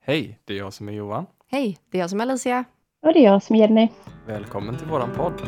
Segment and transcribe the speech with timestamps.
[0.00, 1.26] Hej, det är jag som är Johan.
[1.46, 2.64] Hej, det är jag som är Alicia.
[3.02, 3.88] Och det är jag som är Jenny.
[4.26, 5.42] Välkommen till våran podd.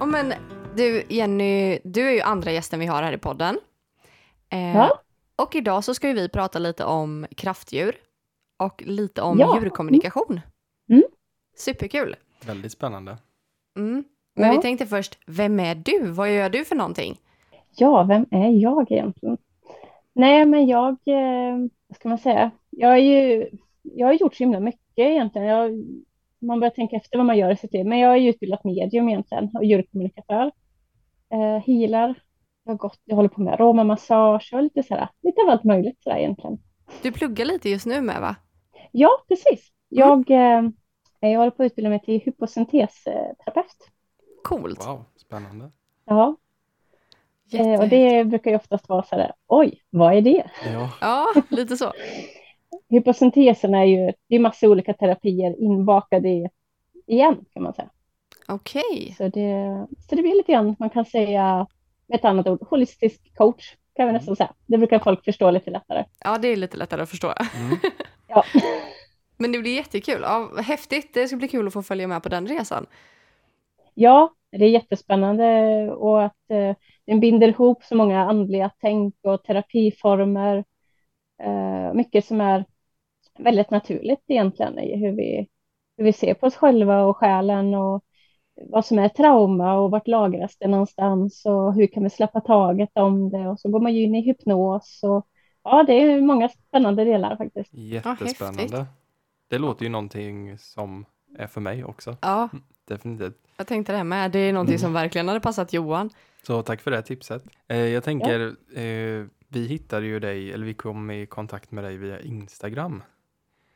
[0.00, 0.32] Oh, men
[0.76, 3.58] du Jenny, du är ju andra gästen vi har här i podden.
[4.48, 5.02] Eh, Ja.
[5.36, 7.96] Och idag så ska ju vi prata lite om kraftdjur
[8.58, 9.58] och lite om Ja.
[9.60, 10.40] djurkommunikation.
[10.88, 11.02] Mm.
[11.56, 12.16] Superkul.
[12.46, 13.16] Väldigt spännande.
[13.78, 14.04] Mm.
[14.36, 14.52] Men Ja.
[14.56, 16.10] vi tänkte först, vem är du?
[16.10, 17.16] Vad gör du för någonting?
[17.76, 19.38] Ja, vem är jag egentligen?
[20.12, 21.56] Nej, men jag, eh,
[21.88, 22.50] vad ska man säga?
[22.70, 23.48] Jag är ju,
[23.82, 25.46] jag har gjort så himla mycket egentligen.
[25.48, 25.84] Jag,
[26.38, 27.86] man börjar tänka efter vad man gör i sitt liv.
[27.86, 30.52] Men jag är ju utbildat medium egentligen och djurkommunikatör.
[31.32, 32.14] Eh, healar.
[32.64, 36.02] Jag, har gått, jag håller på med aromamassage och lite sådär, lite av allt möjligt
[36.02, 36.58] sådär egentligen.
[37.02, 38.36] Du pluggar lite just nu med va?
[38.92, 39.68] Ja, precis.
[39.88, 40.62] Jag, eh,
[41.20, 43.76] jag håller på att utbilda mig till hyposyntesterapeut.
[44.48, 44.86] Coolt.
[44.86, 45.70] Wow, spännande.
[46.04, 46.36] Ja,
[47.52, 50.50] eh, och det brukar ju oftast vara sådär, oj, vad är det?
[50.72, 51.92] Ja, Ja, lite så.
[52.88, 56.48] Hyposyntesen är ju, det är massa olika terapier inbakade i,
[57.06, 57.90] igen kan man säga.
[58.48, 59.14] Okej.
[59.18, 61.66] Så det, så det blir lite grann, man kan säga
[62.06, 64.52] med ett annat ord, holistisk coach kan vi nästan säga.
[64.66, 66.04] Det brukar folk förstå lite lättare.
[66.24, 67.32] Ja, det är lite lättare att förstå.
[67.56, 67.78] mm.
[68.28, 68.44] Ja,
[69.36, 70.20] Men det blir jättekul.
[70.22, 71.14] Ja, häftigt.
[71.14, 72.86] Det ska bli kul att få följa med på den resan.
[73.94, 76.76] ja det är jättespännande och att eh,
[77.06, 80.64] den binder ihop så många andliga tänk och terapiformer.
[81.42, 82.64] Eh, mycket som är
[83.38, 85.48] väldigt naturligt egentligen i hur vi,
[85.96, 88.04] hur vi ser på oss själva och själen och
[88.56, 92.90] vad som är trauma och vart lagras det någonstans och hur kan vi släppa taget
[92.94, 95.26] om det och så går man ju in i hypnos och
[95.62, 97.74] ja, det är många spännande delar faktiskt.
[97.74, 98.86] Jättespännande.
[99.48, 101.04] det låter ju någonting som
[101.38, 102.16] är för mig också.
[102.20, 102.48] Ja,
[102.88, 103.34] Definitivt.
[103.56, 104.30] jag tänkte det här med.
[104.32, 104.80] Det är någonting Mm.
[104.82, 106.10] som verkligen hade passat Johan.
[106.42, 107.44] Så tack för det tipset.
[107.68, 108.40] Eh, jag tänker,
[108.78, 113.02] eh, vi hittade ju dig, eller vi kom i kontakt med dig via Instagram.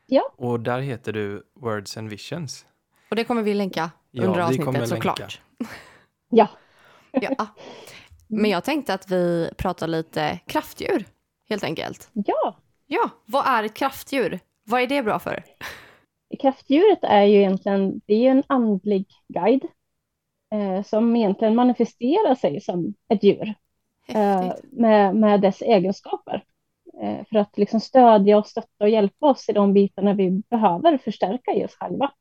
[0.07, 0.33] Ja.
[0.37, 2.67] Och där heter du Words and Visions.
[3.11, 5.13] Och det kommer vi länka Ja, under vi kommer avsnittet länka.
[5.13, 5.41] såklart.
[6.31, 6.49] Ja,
[7.13, 7.47] Ja.
[8.29, 11.05] Men jag tänkte att vi pratar lite kraftdjur,
[11.49, 12.11] helt enkelt.
[12.13, 12.57] ja.
[12.87, 14.41] Ja, vad är ett kraftdjur?
[14.65, 15.45] Vad är det bra för?
[16.41, 19.65] Kraftdjuret är ju egentligen, det är en andlig guide
[20.53, 23.55] eh, som egentligen manifesterar sig som ett djur.
[24.09, 26.45] eh, med, med dess egenskaper.
[27.03, 30.99] Eh, för att liksom stödja och stötta och hjälpa oss i de bitarna vi behöver
[30.99, 32.13] förstärka i oss själva.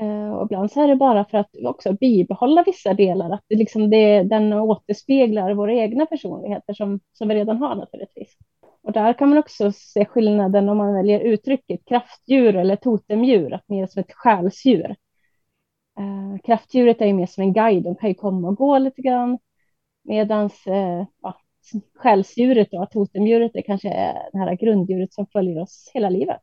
[0.00, 3.56] Eh, och ibland så är det bara för att också bibehålla vissa delar, att det
[3.56, 8.36] liksom det, den återspeglar våra egna personligheter som, som vi redan har naturligtvis.
[8.84, 13.68] Och där kan man också se skillnaden om man väljer uttrycket kraftdjur eller totemdjur, att
[13.68, 14.96] mer som ett själsdjur.
[15.98, 19.02] Eh, kraftdjuret är ju mer som en guide, de kan ju komma och gå lite
[19.02, 19.38] grann.
[20.02, 21.40] Medans eh, ja,
[21.94, 23.88] själsdjuret och totemdjuret är kanske
[24.32, 26.40] det här grunddjuret som följer oss hela livet.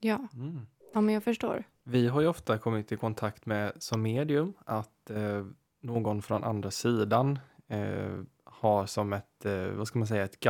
[0.00, 0.28] Ja.
[0.34, 0.66] Mm.
[0.94, 1.64] ja, men jag förstår.
[1.84, 5.46] Vi har ju ofta kommit i kontakt med som medium att eh,
[5.80, 7.38] någon från andra sidan
[7.68, 10.40] eh, har som ett, eh, vad ska man säga, ett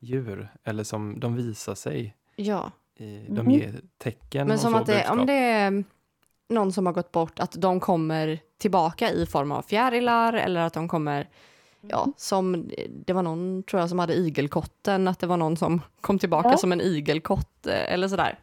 [0.00, 2.14] guidedjur eller som de visar sig.
[2.36, 3.50] Ja, I, de Mhm.
[3.50, 5.84] ger tecken men och som att det, om det är
[6.48, 10.72] någon som har gått bort, att de kommer tillbaka i form av fjärilar eller att
[10.74, 11.28] de kommer,
[11.80, 12.70] ja, som
[13.06, 16.48] det var någon tror jag som hade igelkotten, att det var någon som kom tillbaka
[16.50, 16.56] Ja.
[16.56, 18.38] som en igelkott eh, eller sådär.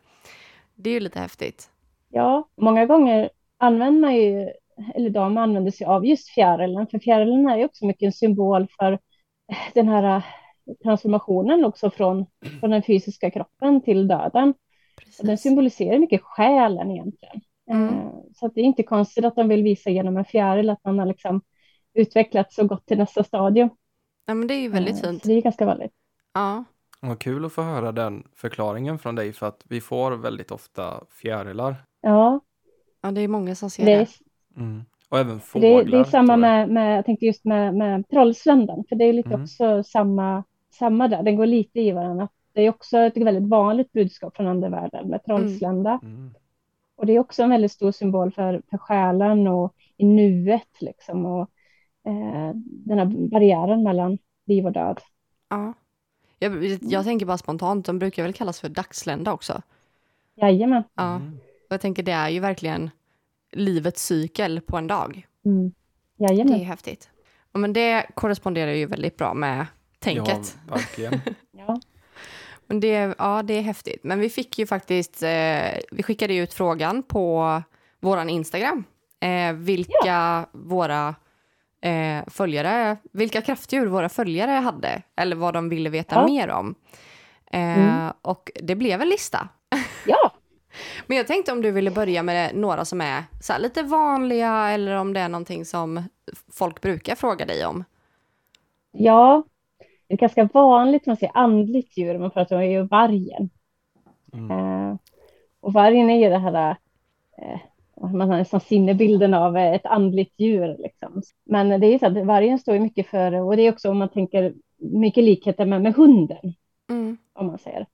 [0.76, 1.70] Det är ju lite häftigt.
[2.10, 4.50] Ja, många gånger använder man ju,
[4.96, 8.68] eller de använder sig av just fjärilen, för fjärilen är ju också mycket en symbol
[8.80, 9.00] för
[9.74, 10.22] den här
[10.84, 12.26] transformationen också från,
[12.60, 14.50] från den fysiska kroppen till döden.
[15.20, 15.42] Och den Precis.
[15.42, 17.42] symboliserar mycket själen egentligen.
[17.72, 17.90] Mm.
[17.96, 20.84] Eh, Så att det är inte konstigt att de vill visa genom en fjäril att
[20.86, 21.42] man har liksom
[21.94, 23.70] utvecklats och gått till nästa stadium.
[24.26, 25.22] Ja, men det är ju väldigt Eh, fint.
[25.22, 25.92] Så det är ganska vanligt.
[26.34, 26.64] Ja,
[27.02, 31.04] Vad kul att få höra den förklaringen från dig för att vi får väldigt ofta
[31.22, 31.76] fjärilar.
[32.02, 32.40] Ja,
[33.02, 34.02] ja, det är många som ser det det.
[34.02, 34.08] är,
[34.58, 34.84] Mm.
[35.10, 35.70] Och även fåglar.
[35.70, 39.14] det, det är samma med, med, jag tänkte just med, med trollsländan, för det är
[39.14, 39.42] lite Mm.
[39.44, 40.44] också samma,
[40.76, 42.28] samma där, den går lite i varandra.
[42.54, 46.00] Det är också ett väldigt vanligt budskap från andevärlden med trollslända.
[46.04, 46.34] Mm.
[46.96, 51.26] Och det är också en väldigt stor symbol för, för själen och i nuet liksom
[51.26, 51.50] och
[52.08, 55.00] eh, den här barriären mellan liv och död.
[55.50, 55.74] Ja.
[56.40, 59.62] Jag, jag tänker bara spontant, de brukar väl kallas för dagslända också.
[60.36, 60.84] Jajamän.
[60.96, 61.16] Ja.
[61.16, 61.34] Mm.
[61.38, 62.90] Och jag tänker det är ju verkligen
[63.52, 65.28] livets cykel på en dag.
[65.46, 65.72] Mm.
[66.18, 66.54] Det Jajamän.
[66.54, 67.10] är häftigt.
[67.52, 69.66] Ja, men det korresponderar ju väldigt bra med
[70.00, 70.58] tänket.
[70.68, 71.22] Ja, verkligen.
[71.52, 71.80] Ja.
[72.68, 74.04] Men det, ja, det är häftigt.
[74.04, 77.62] Men vi fick ju faktiskt, eh, vi skickade ut frågan på
[78.00, 78.84] våran Instagram.
[79.20, 81.16] Eh, vilka våra
[81.82, 86.26] eh, följare, vilka kraftdjur våra följare hade eller vad de ville veta Ja.
[86.28, 86.76] mer om.
[87.52, 88.12] Eh, Mm.
[88.22, 89.50] Och det blev en lista.
[90.06, 90.32] Ja,
[91.08, 94.70] Men jag tänkte om du ville börja med några som är så här, lite vanliga
[94.70, 96.04] eller om det är någonting som
[96.54, 97.84] folk brukar fråga dig om.
[98.92, 99.44] ja.
[100.08, 103.50] Det är ganska vanligt man säger andligt djur, man pratar om är ju vargen.
[104.34, 104.52] Mm.
[104.52, 104.96] Eh,
[105.60, 106.78] och vargen är ju det här,
[107.38, 107.60] eh,
[108.14, 110.76] man har nästan sinnebilden av ett andligt djur.
[110.80, 111.22] Liksom.
[111.44, 113.90] Men det är ju så att vargen står ju mycket för, och det är också
[113.90, 116.54] om man tänker mycket likheter med, med hunden,
[116.90, 117.18] Mm.
[117.34, 117.86] om man säger,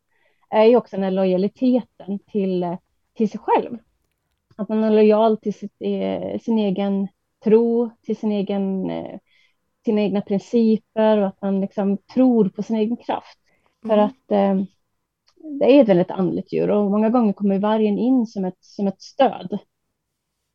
[0.49, 2.77] är ju också den här lojaliteten till,
[3.13, 3.77] till sig själv.
[4.55, 7.07] Att man är lojal till sitt, eh, sin egen
[7.43, 9.19] tro, till sin egen, eh,
[9.85, 13.39] sina egna principer och att man liksom tror på sin egen kraft.
[13.87, 14.05] För Mm.
[14.05, 14.65] att eh,
[15.59, 18.87] det är ett väldigt andligt djur och många gånger kommer vargen in som ett, som
[18.87, 19.59] ett stöd.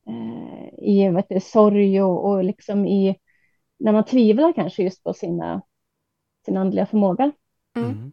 [0.08, 3.16] Eh, I vet du, sorg och, och liksom i
[3.78, 5.62] när man tvivlar kanske just på sina,
[6.46, 7.32] sin andliga förmåga.
[7.76, 7.90] Mm.
[7.90, 8.12] Mm.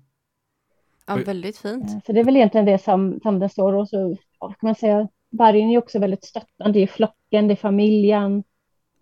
[1.08, 1.84] Ja, väldigt fint.
[1.84, 3.74] Eh, Så det är väl egentligen det som, som det står.
[3.74, 7.56] Och så ja, kan man säga, vargen är också väldigt stöttande i flocken, det är
[7.56, 8.44] familjen.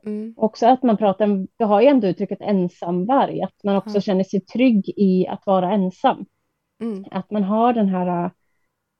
[0.05, 0.33] Mm.
[0.37, 4.01] Också att man pratar, om- vi har ju ändå uttrycket ensamvarg, att man också Mm.
[4.01, 6.25] känner sig trygg i att vara ensam.
[6.81, 7.05] Mm.
[7.11, 8.31] Att man har den här,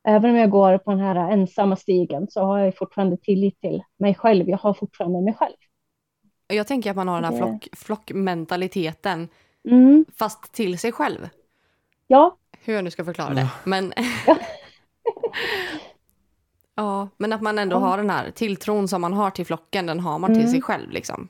[0.08, 3.84] även om jag går på den här ensamma stigen så har jag fortfarande tillit till
[4.00, 4.50] mig själv.
[4.50, 5.56] Jag har fortfarande mig själv.
[6.48, 9.28] Jag tänker att man har den här flock, flockmentaliteten
[9.70, 11.30] Mm, fast till sig själv.
[12.08, 13.48] ja, Hur jag nu ska förklara det.
[13.64, 13.94] Men...
[14.28, 14.38] Ja.
[16.76, 17.80] ja, men att man ändå Ja.
[17.80, 20.52] har den här tilltron som man har till flocken, den har man till Mm.
[20.52, 21.28] sig själv liksom.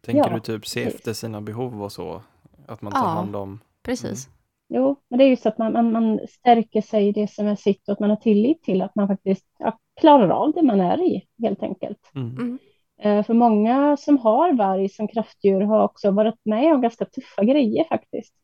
[0.00, 0.94] Tänker Ja, du typ se precis.
[0.98, 2.22] efter sina behov och så?
[2.66, 3.06] Att man tar Ja.
[3.06, 3.60] hand om...
[3.82, 4.28] Precis.
[4.68, 7.46] jo, men det är ju så att man, man, man stärker sig i det som
[7.46, 10.62] är sitt och att man har tillit till att man faktiskt ja, klarar av det
[10.62, 12.10] man är i, helt enkelt.
[12.14, 12.36] Mm.
[12.36, 12.58] Mm.
[13.02, 17.44] Eh, För många som har varg som kraftdjur har också varit med om ganska tuffa
[17.44, 18.34] grejer faktiskt.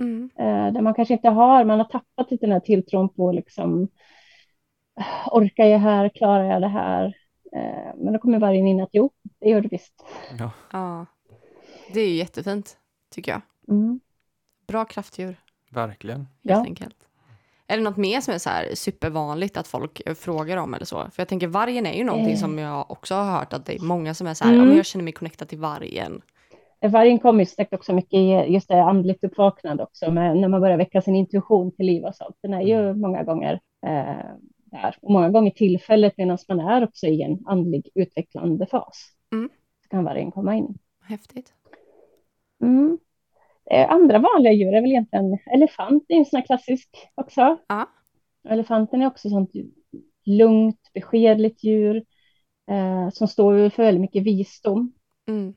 [0.00, 0.30] Mm.
[0.38, 3.88] Eh, Där man kanske inte har, man har tappat lite den här tilltron på liksom,
[5.32, 7.04] orkar jag här, klarar jag det här?
[7.52, 9.10] Eh, Men då kommer vargen in att jo,
[9.40, 10.04] det gör du visst.
[10.38, 10.50] Ja.
[10.72, 11.06] Ja.
[11.92, 12.76] Det är ju jättefint,
[13.14, 13.40] tycker jag.
[13.68, 14.00] Mm.
[14.66, 15.36] Bra kraftdjur,
[15.70, 16.18] Verkligen.
[16.18, 16.60] helt Ja.
[16.64, 16.96] enkelt.
[17.68, 20.96] Är det något mer som är så här supervanligt att folk frågar om eller så?
[20.96, 22.38] För jag tänker vargen är ju någonting Eh.
[22.38, 24.68] som jag också har hört att det är många som är så här, Mm.
[24.70, 26.22] ja jag känner mig connectad till vargen.
[26.80, 30.48] Eh, Vargen kommer ju säkert också mycket i just det andligt uppvaknande också, med, när
[30.48, 32.36] man börjar väcka sin intuition till liv och sånt.
[32.42, 34.16] Den är ju många gånger eh,
[34.82, 34.96] där.
[35.02, 39.08] Och många gånger tillfället medan man är också i en andlig utvecklande fas.
[39.32, 39.50] Mm.
[39.82, 40.78] Så kan vargen komma in.
[41.02, 41.52] Häftigt.
[42.62, 42.98] Mm.
[43.70, 47.56] Eh, Andra vanliga djur är väl egentligen elefant, det är en sån här klassisk också.
[47.68, 47.90] Ja.
[48.48, 49.50] Elefanten är också sånt
[50.24, 52.04] lugnt, beskedligt djur
[52.70, 54.92] eh, som står för väldigt mycket visdom
[55.28, 55.54] Mm.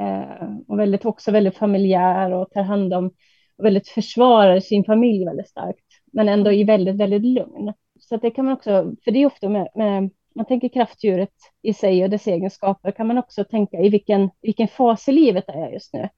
[0.00, 3.10] eh, och väldigt, också väldigt familjär och tar hand om
[3.56, 7.72] och väldigt försvarar sin familj väldigt starkt, men ändå i väldigt, väldigt lugn.
[8.12, 11.32] Så det kan man också, för det är ofta med, med man tänker kraftdjuret
[11.62, 15.48] i sig och dess egenskaper, kan man också tänka i vilken, vilken fas i livet
[15.48, 16.08] är jag just nu?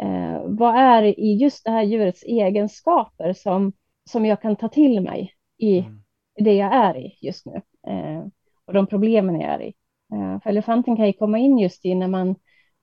[0.00, 3.72] Eh, vad är i just det här djurets egenskaper som,
[4.10, 6.02] som jag kan ta till mig i Mm.
[6.34, 8.24] det jag är i just nu eh,
[8.64, 9.74] och de problemen jag är i.
[10.12, 12.34] Eh, för elefanten kan ju komma in just i när man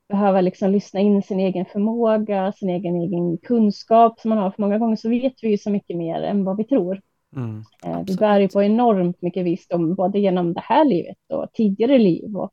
[0.09, 4.51] behöver liksom lyssna in sin egen förmåga, sin egen, egen kunskap som man har.
[4.51, 7.01] För många gånger så vet vi ju så mycket mer än vad vi tror.
[7.37, 7.63] Mm.
[7.83, 8.19] Eh, vi Absolut.
[8.19, 12.37] bär ju på enormt mycket visdom, både genom det här livet och tidigare liv.
[12.37, 12.51] Och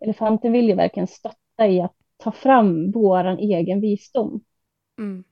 [0.00, 4.40] elefanten vill ju verkligen stötta i att ta fram våran egen visdom.
[4.98, 5.24] Mm.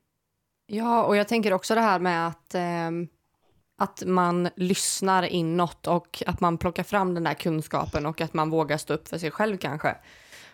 [0.66, 3.08] Ja, och jag tänker också det här med att, ehm,
[3.78, 8.50] att man lyssnar inåt och att man plockar fram den där kunskapen och att man
[8.50, 9.96] vågar stå upp för sig själv kanske.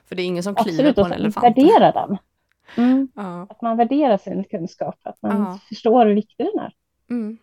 [0.04, 1.44] För det är ingen som kliver Absolut, på en att elefant.
[1.58, 2.18] värdera den.
[2.76, 3.46] Mm, Ja.
[3.50, 5.58] att man värderar sin kunskap, att man Ja.
[5.68, 6.72] förstår hur viktig den är.
[7.10, 7.38] Mm.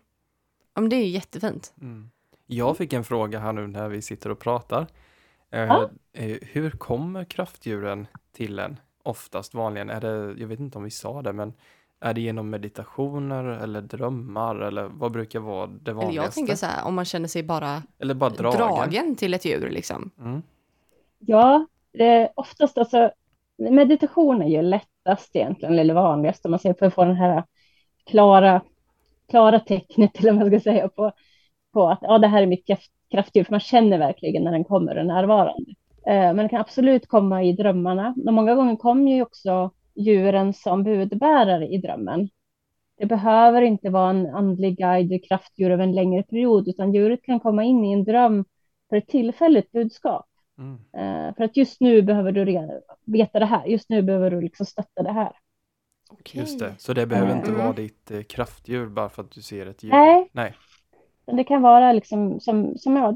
[0.73, 1.73] Ja, men det är ju jättefint.
[1.81, 2.09] Mm.
[2.47, 4.87] Jag fick en fråga här nu när vi sitter och pratar.
[5.51, 5.89] Eh, Ja.
[6.13, 8.79] eh, hur kommer kraftdjuren till en?
[9.03, 11.53] Oftast vanligen, är det, jag vet inte om vi sa det, men
[11.99, 16.25] är det genom meditationer eller drömmar eller vad brukar vara det Eller vanligaste?
[16.25, 18.57] jag tänker så här, om man känner sig bara eller bara dragen?
[18.57, 20.11] dragen till ett djur liksom.
[20.19, 20.41] Mm.
[21.19, 23.11] Ja, det är oftast alltså
[23.57, 27.43] meditation är ju lättast egentligen, eller vanligast om man säger för att få den här
[28.05, 28.61] klara,
[29.29, 31.11] klara tecknet, eller vad man ska säga, på,
[31.73, 34.63] på att ja, det här är mitt kraft, kraftdjur, för man känner verkligen när den
[34.63, 35.71] kommer och är närvarande.
[36.07, 38.15] Eh, men den kan absolut komma i drömmarna.
[38.25, 42.29] Och många gånger kommer ju också djuren som budbärare i drömmen.
[42.97, 47.39] Det behöver inte vara en andlig guide, kraftdjur över en längre period, utan djuret kan
[47.39, 48.45] komma in i en dröm
[48.89, 50.25] för ett tillfälligt budskap.
[50.57, 50.73] Mm.
[50.73, 52.45] Eh, för att just nu behöver du
[53.05, 53.65] veta det här.
[53.65, 55.31] Just nu behöver du liksom stötta det här.
[56.09, 56.41] Okej.
[56.41, 57.61] Just det, så det behöver inte Mm.
[57.61, 59.91] vara ditt eh, kraftdjur bara för att du ser ett djur?
[59.91, 60.29] Nej.
[60.31, 60.53] Nej.
[61.25, 63.13] Men det kan vara liksom som, som, ja,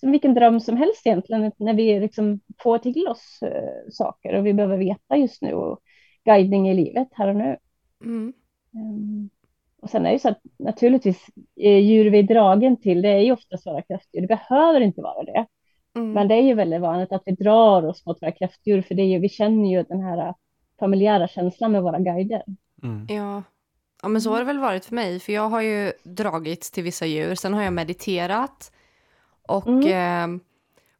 [0.00, 4.46] som vilken dröm som helst egentligen, när vi liksom får till oss eh, saker och
[4.46, 5.80] vi behöver veta just nu och
[6.24, 7.56] guidning i livet här och nu.
[8.04, 8.32] Mm.
[8.74, 9.30] Ehm,
[9.82, 11.26] och sen är det ju så att naturligtvis
[11.60, 14.20] eh, djur vi är dragen till, det är ju oftast våra kraftdjur.
[14.20, 15.46] Det behöver inte vara det,
[15.96, 16.12] Mm.
[16.12, 19.02] men det är ju väldigt vanligt att vi drar oss mot våra kraftdjur, för det
[19.02, 20.34] är ju, vi känner ju den här
[20.78, 22.42] familjära känslan med våra guider.
[22.82, 23.06] Mm.
[23.10, 23.42] Ja.
[24.02, 25.20] ja, men så har det väl varit för mig.
[25.20, 27.34] För jag har ju dragits till vissa djur.
[27.34, 28.72] Sen har jag mediterat.
[29.48, 30.28] Och eh,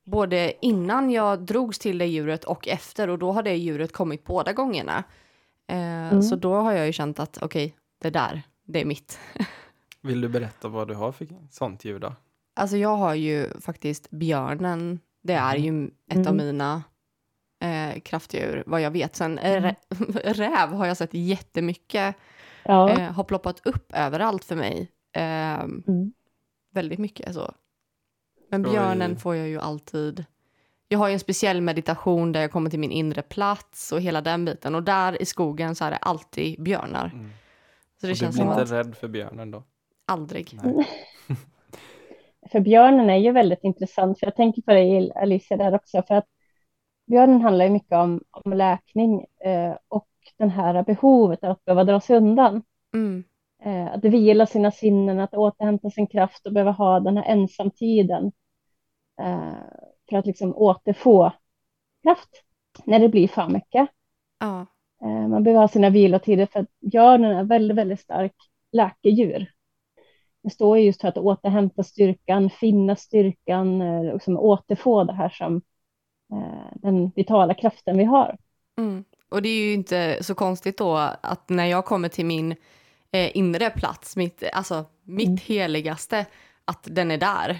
[0.05, 3.11] både innan jag drogs till det djuret och efter.
[3.11, 5.05] Och då har det djuret kommit båda gångerna.
[5.67, 9.19] Eh, Så då har jag ju känt att okej, det där, det är mitt.
[10.03, 12.13] Vill du berätta vad du har för sånt djur då?
[12.55, 15.01] Alltså jag har ju faktiskt björnen.
[15.23, 16.47] Det är ju ett av Mm.
[16.47, 16.83] mina
[17.63, 19.17] eh, kraftdjur, vad jag vet.
[19.17, 19.75] Sen eh, rä-
[20.35, 22.17] räv har jag sett jättemycket.
[22.65, 22.91] Ja.
[22.91, 24.91] Eh, har ploppat upp överallt för mig.
[25.13, 26.13] Ehm, Mm.
[26.73, 27.53] väldigt mycket så.
[28.51, 28.71] Men Oj.
[28.73, 30.25] björnen får jag ju alltid.
[30.89, 34.21] Jag har ju en speciell meditation där jag kommer till min inre plats och hela
[34.21, 34.75] den biten.
[34.75, 37.11] Och där i skogen så är det alltid björnar.
[37.15, 37.31] Mm.
[38.01, 39.63] Så det och du känns blir som inte att rädd för björnen då?
[40.07, 40.61] aldrig.
[42.53, 46.15] För björnen är ju väldigt intressant, för jag tänker på dig Alicia där också, för
[46.15, 46.27] att
[47.07, 50.09] björnen handlar ju mycket om, om läkning eh, och
[50.39, 52.63] den här behovet att behöva dra sig undan.
[52.95, 53.25] Mm.
[53.63, 58.33] Eh, att vila sina sinnen, att återhämta sin kraft och behöva ha den här ensamtiden
[59.21, 59.53] eh,
[60.09, 61.33] för att liksom återfå
[62.03, 62.43] kraft
[62.85, 63.89] när det blir för mycket.
[64.39, 64.67] Ja.
[65.03, 68.35] Eh, man behöver ha sina vilotider för att björnen är väldigt, väldigt stark
[68.73, 69.51] läkedjur.
[70.43, 75.29] Det står ju just för att återhämta styrkan, finna styrkan, eh, liksom återfå det här
[75.29, 75.63] som
[76.75, 78.37] den vitala kraften vi har.
[78.79, 79.05] Mm.
[79.29, 82.53] Och det är ju inte så konstigt då att när jag kommer till min
[83.13, 85.39] eh, inre plats, mitt, alltså mitt Mm.
[85.47, 86.27] heligaste,
[86.65, 87.59] att den är där.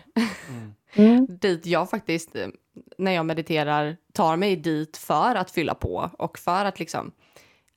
[0.49, 0.75] Mm.
[0.99, 1.27] Mm.
[1.41, 2.49] dit jag faktiskt, eh,
[2.99, 7.13] när jag mediterar, tar mig dit för att fylla på och för att liksom,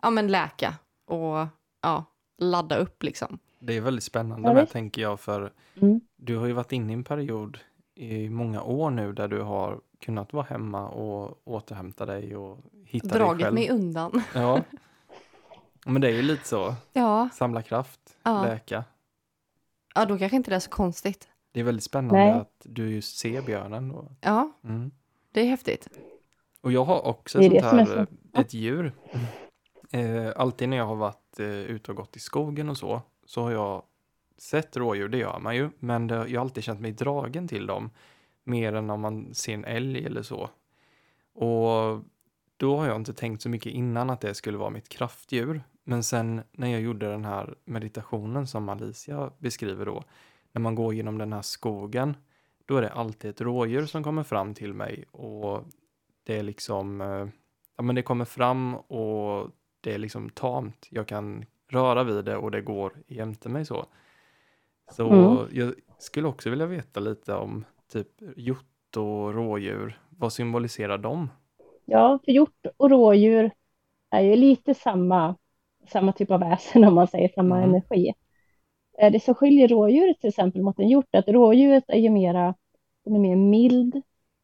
[0.02, 0.74] ja men läka
[1.08, 1.48] och
[1.82, 2.06] ja,
[2.38, 3.40] ladda upp liksom.
[3.60, 6.02] Det är väldigt spännande Ja, med tänker jag för Mm.
[6.18, 7.58] du har ju varit inne i en period
[7.96, 13.08] i många år nu där du har kunnat vara hemma och återhämta dig och hitta
[13.08, 13.54] dig Dragit själv.
[13.54, 14.22] mig undan.
[14.34, 14.62] Ja.
[15.86, 16.76] Men det är ju lite så.
[16.94, 18.44] Ja, Samla kraft, Ja.
[18.44, 18.84] läka.
[19.96, 21.28] ja, då kanske inte det är så konstigt.
[21.52, 22.32] Det är väldigt spännande Nej.
[22.32, 23.92] att du just ser björnen.
[23.92, 24.92] Och, Ja, mm.
[25.32, 25.90] det är häftigt.
[26.62, 28.06] och jag har också sånt här, så- eh,
[28.42, 28.94] ett djur.
[29.92, 33.42] Eh, alltid när jag har varit eh, ute och gått i skogen och så, så
[33.42, 33.84] har jag
[34.38, 37.66] sett rådjur, det gör man ju, men det, jag har alltid känt mig dragen till
[37.68, 37.90] dem.
[38.50, 40.50] Mer än om man ser en älg eller så.
[41.34, 42.04] Och
[42.58, 45.62] då har jag inte tänkt så mycket innan att det skulle vara mitt kraftdjur.
[45.84, 50.04] Men sen när jag gjorde den här meditationen som Alicia beskriver då,
[50.52, 52.18] när man går genom den här skogen,
[52.66, 55.64] då är det alltid ett rådjur som kommer fram till mig och
[56.24, 57.28] det är liksom, eh,
[57.78, 59.50] ja men det kommer fram och
[59.82, 60.88] det är liksom tamt.
[60.92, 63.86] Jag kan röra vid det och det går jämte mig så.
[64.92, 65.48] Så Mm.
[65.52, 70.00] jag skulle också vilja veta lite om typ hjort och rådjur.
[70.10, 71.30] Vad symboliserar de?
[71.86, 73.52] Ja, för hjort och rådjur
[74.12, 75.36] är ju lite samma,
[75.88, 77.70] samma typ av väsen om man säger samma Mm.
[77.70, 78.14] energi.
[79.00, 82.10] Eh, Det som skiljer rådjuret till exempel mot en hjort är att rådjuret är ju
[82.10, 82.56] mera,
[83.06, 84.02] den är mer mild,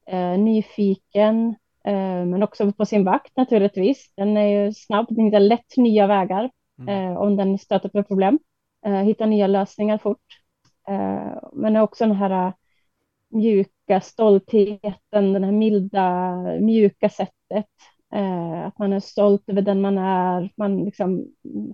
[0.08, 4.12] eh, nyfiken, eh, men också på sin vakt naturligtvis.
[4.16, 7.12] Den är ju snabb, den hittar lätt nya vägar Mm.
[7.12, 8.40] eh, om den stöter på problem.
[8.86, 10.42] Eh, hittar nya lösningar fort.
[10.88, 12.54] Eh, men också den här
[13.36, 17.66] mjuka stoltheten, den här milda, mjuka sättet.
[18.16, 21.26] Eh, att man är stolt över den man är, man liksom,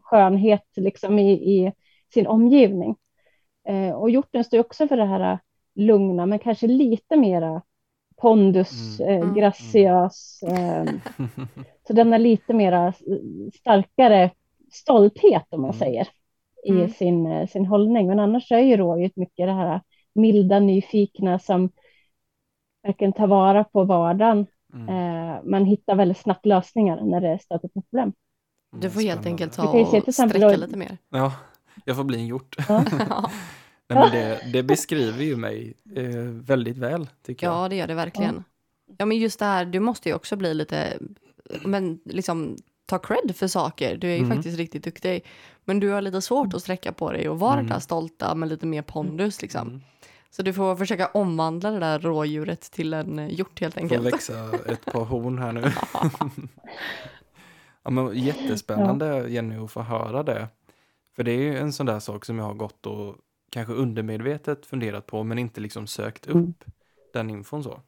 [0.03, 1.73] skönhet liksom i, i
[2.13, 2.95] sin omgivning.
[3.67, 5.39] Eh, och hjorten står också för det här
[5.75, 7.61] lugna, men kanske lite mera
[8.21, 9.11] pondus, Mm.
[9.23, 9.33] eh, Mm.
[9.33, 10.43] graciös.
[10.43, 10.85] Eh,
[11.87, 12.93] så den är lite mera eh,
[13.53, 14.31] starkare
[14.71, 15.79] stolthet om man Mm.
[15.79, 16.07] säger
[16.65, 16.89] i Mm.
[16.89, 18.07] sin, eh, sin hållning.
[18.07, 19.81] Men annars är ju rådjuret mycket det här
[20.13, 21.69] milda, nyfikna som
[22.83, 24.45] verkligen tar vara på vardagen.
[24.73, 24.89] Mm.
[24.89, 28.13] Eh, man hittar väldigt snabbt lösningar när det stöter på problem.
[28.75, 30.97] Du får helt enkelt ta och sträcka då- lite mer.
[31.09, 31.33] Ja,
[31.85, 32.55] jag får bli en hjort.
[32.69, 32.83] Ja.
[33.09, 33.31] Ja.
[33.87, 37.55] Nej, men det, det beskriver ju mig eh, väldigt väl, tycker jag.
[37.55, 38.43] Ja, det gör det verkligen.
[38.97, 40.97] Ja, men just det här, du måste ju också bli lite,
[41.65, 43.97] men liksom ta cred för saker.
[43.97, 44.31] Du är ju Mm.
[44.37, 45.25] faktiskt riktigt duktig.
[45.65, 47.67] Men du har lite svårt att sträcka på dig och vara Mm.
[47.67, 49.81] där stolta med lite mer pondus liksom.
[50.31, 50.35] Mm.
[50.35, 54.05] Så du får försöka omvandla det där rådjuret till en hjort helt Får enkelt.
[54.05, 54.33] växa
[54.67, 55.63] ett par horn här nu.
[57.83, 60.47] ja, men jättespännande Jenny att få höra det.
[61.15, 63.15] För det är ju en sån där sak som jag har gått och
[63.51, 66.53] kanske undermedvetet funderat på men inte liksom sökt upp Mm.
[67.13, 67.79] den infon så.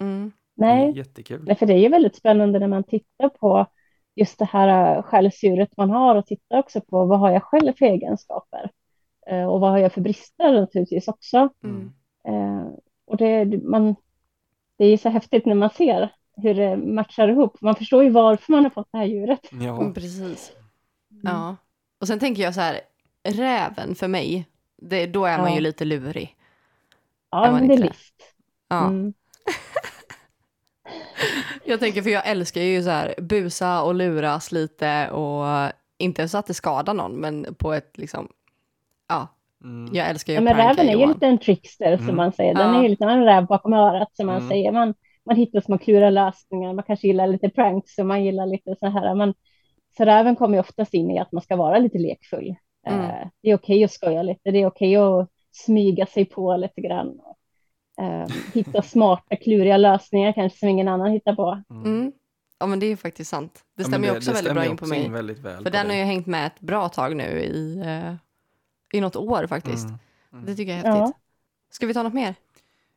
[0.00, 0.32] Mm.
[0.56, 1.44] Nej, Jättekul.
[1.46, 3.66] Nej, för det är ju väldigt spännande när man tittar på
[4.14, 7.72] just det här äh, själsdjuret man har och tittar också på vad har jag själv
[7.78, 8.70] för egenskaper
[9.26, 11.48] och vad har jag för brister naturligtvis också.
[11.64, 11.92] Mm.
[12.28, 12.66] Eh,
[13.06, 13.94] och det, man,
[14.78, 17.60] det är ju så häftigt när man ser hur det matchar ihop.
[17.60, 19.40] Man förstår ju varför man har fått det här djuret.
[19.50, 20.52] Ja, Mm, precis.
[21.22, 21.56] Ja.
[22.00, 22.80] Och sen tänker jag så här,
[23.28, 25.54] räven för mig, det, då är man Ja.
[25.54, 26.36] ju lite lurig.
[27.30, 28.34] Ja, men det är list.
[28.68, 28.86] Ja.
[28.86, 29.12] Mm.
[31.64, 36.38] Jag tänker, för jag älskar ju så här busa och luras lite och inte så
[36.38, 38.28] att det skadar någon, men på ett liksom,
[39.64, 39.94] mm.
[39.94, 42.06] jag älskar ju Ja, men pranka räven är ju lite en trickster Mm.
[42.06, 42.54] som man säger.
[42.54, 42.78] Den Ja.
[42.78, 44.48] är ju lite en räv bakom örat som man Mm.
[44.48, 44.72] säger.
[44.72, 44.94] Man,
[45.26, 46.72] man hittar små kluriga lösningar.
[46.72, 49.14] Man kanske gillar lite pranks och man gillar lite så här.
[49.14, 49.34] Man,
[49.96, 52.54] så räven kommer ju oftast in i att man ska vara lite lekfull.
[52.86, 53.00] Mm.
[53.00, 54.50] Eh, det är okej att skoja lite.
[54.50, 57.20] Det är okej att smyga sig på lite grann.
[58.00, 61.62] Eh, hitta smarta, kluriga lösningar kanske som ingen annan hittar på.
[61.70, 62.12] Mm.
[62.60, 63.52] Ja, men det är ju faktiskt sant.
[63.76, 65.04] Det Ja, stämmer men ju också det väldigt bra in på mig.
[65.04, 67.78] in väldigt väl För på den har ju hängt med ett bra tag nu i,
[67.86, 68.14] eh,
[68.92, 69.84] i något år faktiskt.
[69.88, 69.98] Mm.
[70.32, 70.44] Mm.
[70.46, 71.16] Det tycker jag är häftigt.
[71.70, 72.34] Ska vi ta något mer?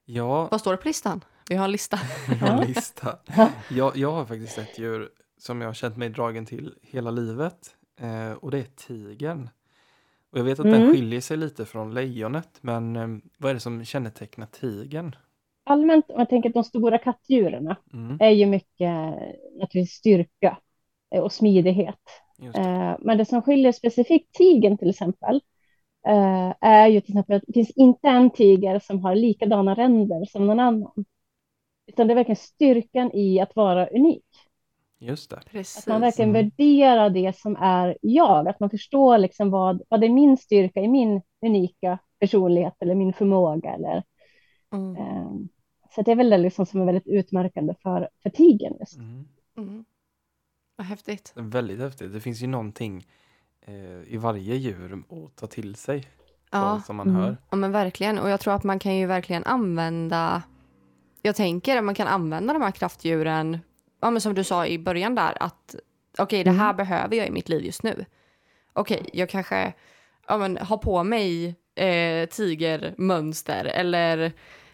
[0.05, 1.23] Ja, Vad står det på listan?
[1.49, 1.99] Vi har en lista.
[2.29, 3.17] jag har en lista.
[3.69, 7.75] Jag, jag har faktiskt ett djur som jag har känt mig dragen till hela livet.
[7.99, 9.49] Eh, och det är tigern.
[10.31, 10.93] Och jag vet att den Mm.
[10.93, 12.49] skiljer sig lite från lejonet.
[12.61, 15.15] Men eh, vad är det som kännetecknar tigern?
[15.63, 18.91] Allmänt, om jag tänker att de stora kattdjuren Mm, är ju mycket
[19.59, 20.57] naturligtvis styrka
[21.15, 21.99] eh, och smidighet.
[22.37, 22.59] det.
[22.59, 25.41] Eh, Men det som skiljer specifikt tigern till exempel eh,
[26.61, 30.47] är ju till exempel att det finns inte en tiger som har likadana ränder som
[30.47, 31.05] någon annan.
[31.87, 34.25] Utan det är verkligen styrkan i att vara unik.
[34.99, 35.39] Just det.
[35.51, 35.77] Precis.
[35.77, 36.43] Att man verkligen Mm.
[36.43, 38.47] värderar det som är jag.
[38.47, 43.13] Att man förstår liksom vad, vad är min styrka i min unika personlighet eller min
[43.13, 43.73] förmåga.
[43.73, 44.03] Eller,
[44.73, 44.95] Mm.
[44.95, 45.31] eh,
[45.95, 48.73] så det är väl det liksom som är väldigt utmärkande för, för tigern.
[48.79, 48.97] Just.
[48.97, 49.27] Mm.
[49.57, 49.85] Mm.
[50.75, 51.33] Vad häftigt.
[51.35, 52.13] Väldigt häftigt.
[52.13, 53.03] Det finns ju någonting eh,
[54.07, 56.07] i varje djur att ta till sig.
[56.51, 56.81] Ja.
[56.85, 57.21] Som man Mm.
[57.21, 57.37] hör.
[57.49, 60.43] Ja men verkligen och jag tror att man kan ju verkligen använda
[61.21, 63.59] Jag tänker att man kan använda de här kraftdjuren
[64.01, 65.75] Ja men som du sa i början där att
[66.17, 68.05] Okej det här behöver jag i mitt liv just nu
[68.73, 69.73] Okej jag kanske
[70.27, 74.31] Ja men har på mig eh, tigermönster eller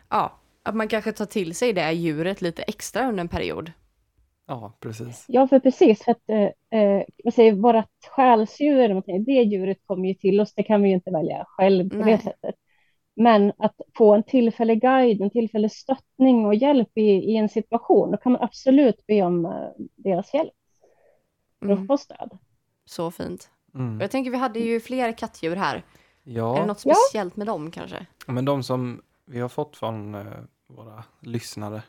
[0.09, 3.71] Ja att man kanske tar till sig det djuret lite extra under en period
[4.51, 5.25] Ja, precis.
[5.27, 6.03] Ja, för precis.
[6.03, 10.53] För att, eh, eh, vad säger, vårat själsdjur, det djuret kommer ju till oss.
[10.53, 12.11] Det kan vi ju inte välja själv på Nej.
[12.11, 12.55] det sättet.
[13.15, 18.11] Men att få en tillfällig guide, en tillfällig stöttning och hjälp i, i en situation,
[18.11, 19.51] då kan man absolut be om eh,
[19.95, 20.53] deras hjälp
[21.59, 21.87] för att mm.
[21.87, 22.37] få stöd.
[22.85, 24.01] Så fint Mm.
[24.01, 25.81] Jag tänker vi hade ju fler kattdjur här Är
[26.23, 26.95] det Ja, något Ja.
[26.95, 28.05] speciellt med dem kanske?
[28.27, 30.25] men de som vi har fått från eh,
[30.67, 31.81] våra lyssnare.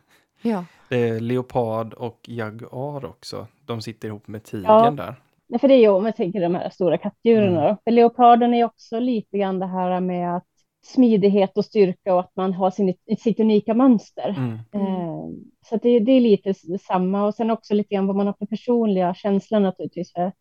[0.42, 3.46] Ja Det är leopard och jaguar också.
[3.66, 4.90] De sitter ihop med tigern Ja.
[4.90, 5.14] där.
[5.48, 7.76] Nej, för det är ju, om man tänker de här stora kattdjuren Mm.
[7.84, 10.46] För leoparden är också lite grann det här med att
[10.84, 14.28] smidighet och styrka och att man har sin, sitt unika mönster.
[14.38, 14.54] Mm.
[14.54, 15.28] Eh,
[15.66, 18.46] Så det, det är lite samma och sen också lite grann vad man har för
[18.46, 20.32] personliga känslor naturligtvis för,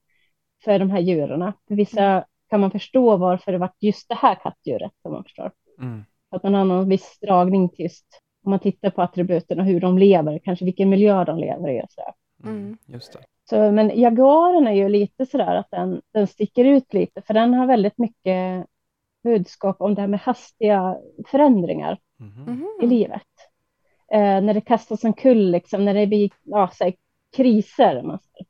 [0.64, 1.54] för de här djuren.
[1.68, 5.52] För vissa kan man förstå varför det var just det här kattdjuret som man förstår.
[5.80, 6.04] Mm.
[6.30, 9.80] Att man har någon viss dragning till just om man tittar på attributen och hur
[9.80, 12.02] de lever, kanske vilken miljö de lever i och så.
[12.02, 12.14] där.
[12.50, 12.58] Mm.
[12.64, 12.78] Mm.
[12.86, 13.20] Just det.
[13.50, 17.54] Så, men jaguaren är ju lite sådär att den, den sticker ut lite, för den
[17.54, 18.66] har väldigt mycket
[19.24, 22.44] budskap om det här med hastiga förändringar Mhm.
[22.44, 22.68] Mhm.
[22.82, 23.22] i livet.
[24.12, 26.94] Eh, när det kastas en kull, liksom, när det blir ja, så här,
[27.38, 28.02] kriser.
[28.04, 28.48] Man säger.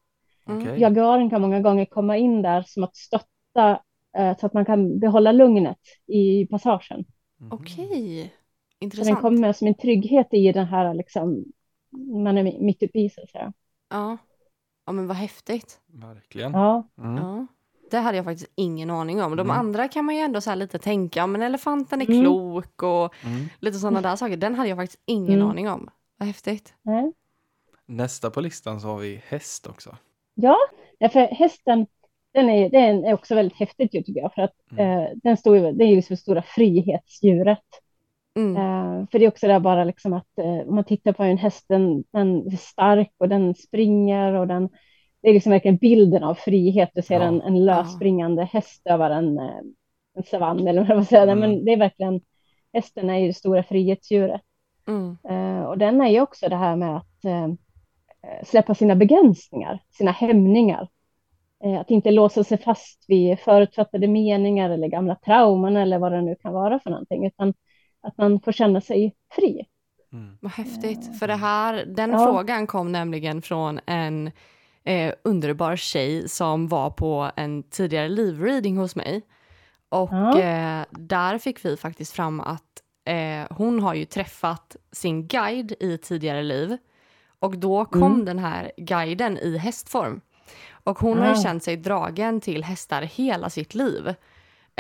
[0.48, 0.62] Mm.
[0.62, 0.82] Okej.
[0.82, 3.80] Jaguaren kan många gånger komma in där som att stötta
[4.18, 5.78] eh, så att man kan behålla lugnet
[6.08, 7.06] i passagen.
[7.40, 7.52] Mhm.
[8.82, 9.22] Okej, Så den intressant.
[9.22, 11.46] kommer med som en trygghet i den här, liksom,
[12.24, 13.54] man är mitt uppe i så att säga.
[13.90, 14.18] Ja.
[14.86, 15.80] ja, men vad häftigt.
[15.88, 16.52] Verkligen.
[16.52, 17.16] Ja, Mm.
[17.18, 17.48] Ja.
[17.92, 19.32] Det hade jag faktiskt ingen aning om.
[19.36, 19.58] De Mm.
[19.58, 22.22] andra kan man ju ändå så här lite tänka, men elefanten är Mm.
[22.24, 23.46] klok och Mm.
[23.60, 24.38] lite sådana där saker.
[24.38, 25.48] Den hade jag faktiskt ingen Mm.
[25.50, 25.90] aning om.
[26.18, 26.74] Vad häftigt.
[27.86, 29.98] Nästa på listan så har vi häst också.
[30.36, 30.58] ja
[31.14, 31.88] för hästen,
[32.34, 35.00] den är, den är också väldigt häftigt tycker jag, för att Mm.
[35.04, 37.60] eh, den står ju, det är ju liksom det stora frihetsdjuret.
[38.40, 38.56] Mm.
[38.56, 41.38] Eh, för det är också det bara liksom att eh, om man tittar på en
[41.38, 44.70] häst, den, den är stark och den springer och den,
[45.22, 46.90] det är liksom verkligen bilden av frihet.
[46.94, 47.22] Du ser Ja.
[47.22, 49.60] en, en lösspringande häst över en, eh,
[50.18, 51.24] en savann eller vad man säger.
[51.28, 51.40] Mm.
[51.40, 52.22] Men det är verkligen
[52.74, 54.42] hästen är ju det stora frihetsdjuret.
[54.88, 55.18] Mm.
[55.30, 57.48] Eh, och den är ju också det här med att eh,
[58.44, 60.88] släppa sina begränsningar, sina hämningar.
[61.64, 66.22] Eh, att inte låsa sig fast vid förutfattade meningar eller gamla trauman eller vad det
[66.22, 67.54] nu kan vara för någonting, utan
[68.04, 69.66] att man får känna sig fri.
[70.14, 70.38] Mm.
[70.42, 71.20] Vad häftigt.
[71.20, 72.26] För det här, den Ja.
[72.26, 74.32] frågan kom nämligen från en
[74.84, 79.22] eh, underbar tjej som var på en tidigare livreading hos mig.
[79.90, 80.40] Och Ja.
[80.40, 82.64] eh, där fick vi faktiskt fram att
[83.06, 86.78] eh, hon har ju träffat sin guide i tidigare liv.
[87.40, 88.26] Och då kom Mm.
[88.26, 90.22] den här guiden i hästform.
[90.84, 94.14] Och hon har ju känt sig dragen till hästar hela sitt liv.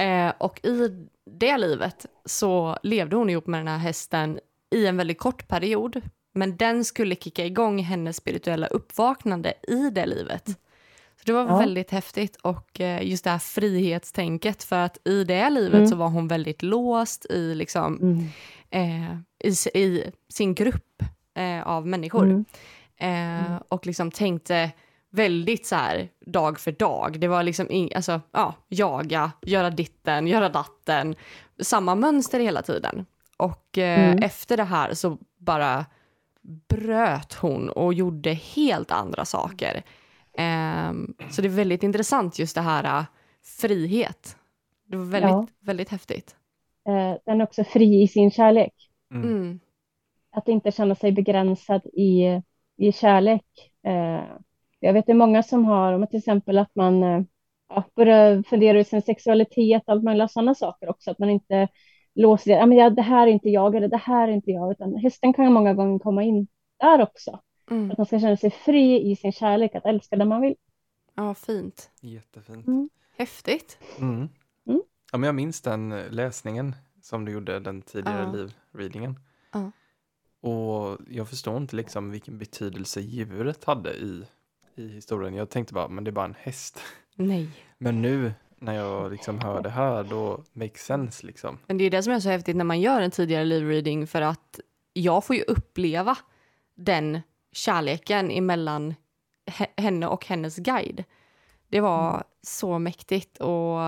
[0.01, 4.39] Eh, och i det livet så levde hon ihop med den här hästen
[4.75, 6.01] i en väldigt kort period.
[6.33, 10.45] Men den skulle kicka igång hennes spirituella uppvaknande i det livet.
[11.17, 11.57] Så det var Ja.
[11.57, 15.87] väldigt häftigt och eh, just det här frihetstänket för att i det livet Mm.
[15.87, 18.27] så var hon väldigt låst i, liksom, Mm.
[18.69, 21.03] eh, i, i sin grupp
[21.35, 22.23] eh, av människor.
[22.23, 22.45] Mm.
[22.97, 24.71] Eh, och liksom tänkte
[25.11, 27.19] väldigt så här dag för dag.
[27.19, 31.15] Det var liksom in, alltså, ja, jaga, göra ditten, göra datten.
[31.61, 33.05] Samma mönster hela tiden.
[33.37, 34.23] Och eh, Mm.
[34.23, 35.85] efter det här så bara
[36.69, 39.83] bröt hon och gjorde helt andra saker.
[40.37, 43.05] Ehm, så det är väldigt intressant just det här äh,
[43.61, 44.37] frihet.
[44.87, 45.47] Det var väldigt, Ja.
[45.59, 46.35] väldigt häftigt.
[46.87, 48.73] Eh, den är också fri i sin kärlek.
[49.13, 49.29] Mm.
[49.29, 49.59] Mm.
[50.35, 52.41] Att inte känna sig begränsad i,
[52.77, 53.45] i kärlek.
[53.85, 54.23] Eh,
[54.81, 57.21] jag vet det är många som har, om till exempel att man eh,
[57.69, 61.67] ja, börjar fundera i sin sexualitet, allt möjliga sådana saker också, att man inte
[62.15, 62.57] låser det.
[62.57, 64.95] Ja, men ja, det här är inte jag eller det här är inte jag, utan
[64.95, 66.47] hästen kan många gånger komma in
[66.79, 67.39] där också.
[67.71, 67.91] Mm.
[67.91, 70.55] Att man ska känna sig fri i sin kärlek, att älska den man vill.
[71.15, 71.89] Ja, fint.
[72.01, 72.67] Jättefint.
[72.67, 72.89] Mm.
[73.17, 73.77] Häftigt.
[73.99, 74.29] Mm.
[74.67, 74.81] Mm.
[75.11, 78.31] Ja, men jag minns den eh, läsningen som du gjorde, den tidigare Ja.
[78.31, 79.19] liv-readingen.
[79.53, 79.71] Ja.
[80.49, 84.23] Och jag förstår inte liksom vilken betydelse djuret hade i,
[84.75, 85.33] i historien.
[85.33, 86.79] Jag tänkte bara, men det är bara en häst.
[87.15, 87.49] Nej.
[87.77, 91.57] Men nu när jag liksom hör det här, då makes sense liksom.
[91.67, 94.21] Men det är det som är så häftigt när man gör en tidigare live-reading för
[94.21, 94.59] att
[94.93, 96.17] jag får ju uppleva
[96.75, 97.19] den
[97.51, 98.95] kärleken emellan
[99.45, 101.03] he- henne och hennes guide.
[101.69, 103.79] Det var så mäktigt och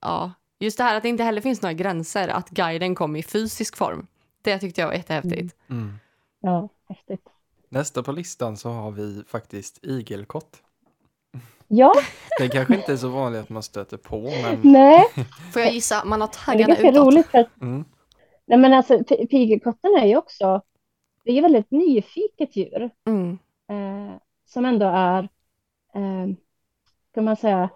[0.00, 3.22] ja, just det här att det inte heller finns några gränser, att guiden kom i
[3.22, 4.06] fysisk form.
[4.42, 5.56] Det tyckte jag var jättehäftigt.
[5.70, 5.98] Mm.
[6.40, 7.28] Ja, häftigt.
[7.72, 10.62] Nästa på listan så har vi faktiskt igelkott.
[11.68, 11.92] Ja,
[12.38, 15.04] Det kanske inte är så vanligt att man stöter på, men nej,
[15.52, 17.06] Får jag gissa, man har men det är taggarna ganska utåt.
[17.06, 17.84] roligt för att mm.
[18.46, 20.62] Nej, men alltså, pi- pigelkotten är ju också,
[21.24, 23.38] det är ju väldigt nyfiket djur Mm.
[23.70, 25.22] eh, som ändå är,
[25.94, 26.34] eh,
[27.14, 27.68] kan man säga,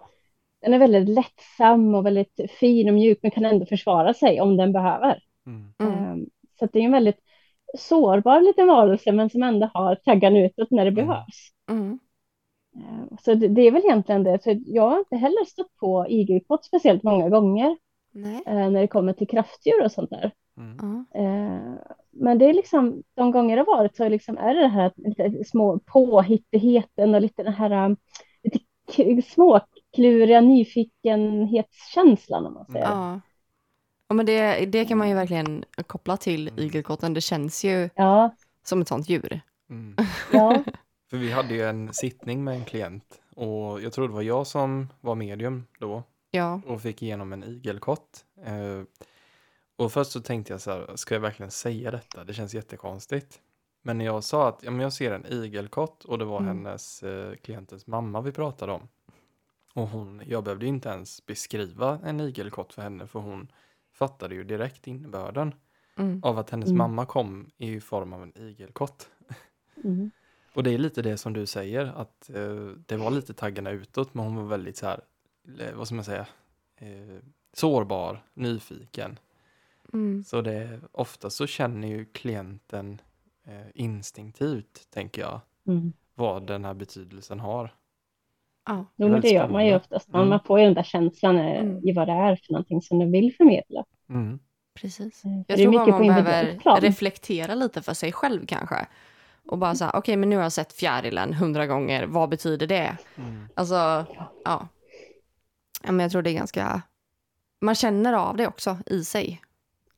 [0.61, 4.57] den är väldigt lättsam och väldigt fin och mjuk men kan ändå försvara sig om
[4.57, 5.23] den behöver.
[5.45, 5.73] Mm.
[5.79, 5.93] Mm.
[5.93, 6.25] Eh,
[6.59, 7.19] så att det är en väldigt
[7.77, 11.07] sårbar liten varelse men som ändå har taggarna utåt när det Mm.
[11.07, 11.49] behövs.
[11.69, 11.99] Mm.
[12.75, 14.43] Eh, så det, det är väl egentligen det.
[14.43, 17.77] Så jag har inte heller stött på igelkott speciellt många gånger
[18.11, 18.41] Nej.
[18.47, 20.31] eh, när det kommer till kraftdjur och sånt där.
[20.57, 21.05] Mm.
[21.15, 21.61] Eh,
[22.11, 24.91] men det är liksom, de gånger det har varit så liksom är det det här
[24.95, 27.97] lite små påhittigheten och lite den här um,
[28.43, 28.59] lite
[29.21, 32.85] småkluriga nyfikenhetskänslan om man säger.
[34.07, 34.13] Ja.
[34.15, 36.59] men det, det kan man ju verkligen koppla till Mm.
[36.63, 37.13] igelkotten.
[37.13, 39.41] Det känns ju Ja, som ett sånt djur.
[39.69, 39.95] Mm.
[40.33, 40.63] ja,
[41.09, 44.47] För vi hade ju en sittning med en klient och jag tror det var jag
[44.47, 46.61] som var medium då Ja.
[46.67, 48.25] och fick igenom en igelkott.
[48.45, 48.83] Eh,
[49.75, 52.23] och först så tänkte jag så här, ska jag verkligen säga detta?
[52.23, 53.39] Det känns jättekonstigt.
[53.81, 56.47] Men när jag sa att ja, men jag ser en igelkott och det var Mm.
[56.65, 58.87] hennes eh, klientens mamma vi pratade om.
[59.73, 63.51] Och hon, jag behövde inte ens beskriva en igelkott för henne för hon
[63.97, 65.53] fattade ju direkt innebörden
[65.99, 66.19] Mm.
[66.23, 66.77] av att hennes Mm.
[66.77, 69.09] mamma kom i form av en igelkott.
[69.83, 70.11] mm,
[70.53, 72.55] Och det är lite det som du säger, att eh,
[72.85, 75.01] det var lite taggarna utåt, men hon var väldigt så här,
[75.59, 76.27] eh, vad ska man säga,
[76.77, 77.17] eh,
[77.53, 79.19] sårbar, nyfiken.
[79.93, 80.23] Mm.
[80.23, 83.01] Så det, ofta så känner ju klienten
[83.43, 85.93] eh, instinktivt, tänker jag, mm.
[86.15, 87.75] vad den här betydelsen har.
[88.67, 88.85] Ja.
[88.95, 90.09] Jo, men det gör man ju oftast.
[90.09, 90.29] Man, Mm.
[90.29, 91.87] man får ju den där känslan eh, Mm.
[91.87, 93.83] i vad det är för någonting som den vill förmedla.
[94.09, 94.39] Mm.
[94.81, 95.21] Precis.
[95.21, 98.45] För Jag det är tror bara mycket man på behöver reflektera lite för sig själv
[98.45, 98.87] kanske.
[99.47, 102.67] Och bara så här, okej men nu har jag sett fjärilen hundra gånger, vad betyder
[102.67, 102.97] det?
[103.15, 103.49] Mm.
[103.55, 103.75] Alltså,
[104.45, 104.67] ja.
[105.83, 105.91] ja.
[105.91, 106.81] men jag tror det är ganska,
[107.61, 109.41] man känner av det också i sig.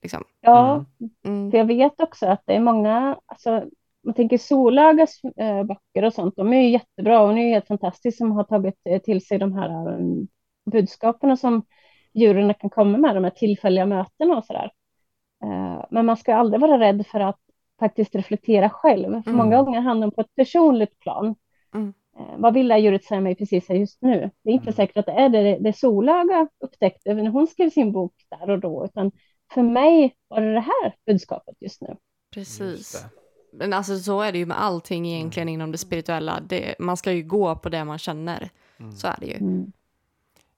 [0.02, 0.24] Liksom.
[0.42, 0.86] Ja,
[1.26, 1.52] Mm.
[1.52, 3.66] För jag vet också att det är många, alltså,
[4.06, 7.54] man tänker Solögas eh, böcker och sånt, de är ju jättebra och hon är ju
[7.54, 10.28] helt fantastisk som har tagit eh, till sig de här um,
[10.72, 11.66] budskapen som
[12.14, 14.72] djuren kan komma med, de här tillfälliga mötena och sådär.
[15.44, 17.40] Eh, men man ska aldrig vara rädd för att
[17.80, 19.24] faktiskt reflektera själv.
[19.24, 19.38] För Mm.
[19.38, 21.36] många gånger hamnar man på ett personligt plan.
[21.74, 21.94] Mm.
[22.20, 24.30] Eh, vad vill det här djuret säga mig precis här just nu?
[24.44, 24.74] Det är inte Mm.
[24.74, 28.60] säkert att det är det, det Solöga upptäckte när hon skrev sin bok där och
[28.60, 29.12] då, utan
[29.54, 31.96] för mig var det det här budskapet just nu.
[32.34, 32.60] Precis.
[32.78, 33.19] Just det.
[33.52, 36.40] Men alltså så är det ju med allting egentligen inom det spirituella.
[36.48, 38.50] Det, man ska ju gå på det man känner.
[38.80, 38.92] Mm.
[38.96, 39.34] Så är det ju.
[39.38, 39.72] Mm.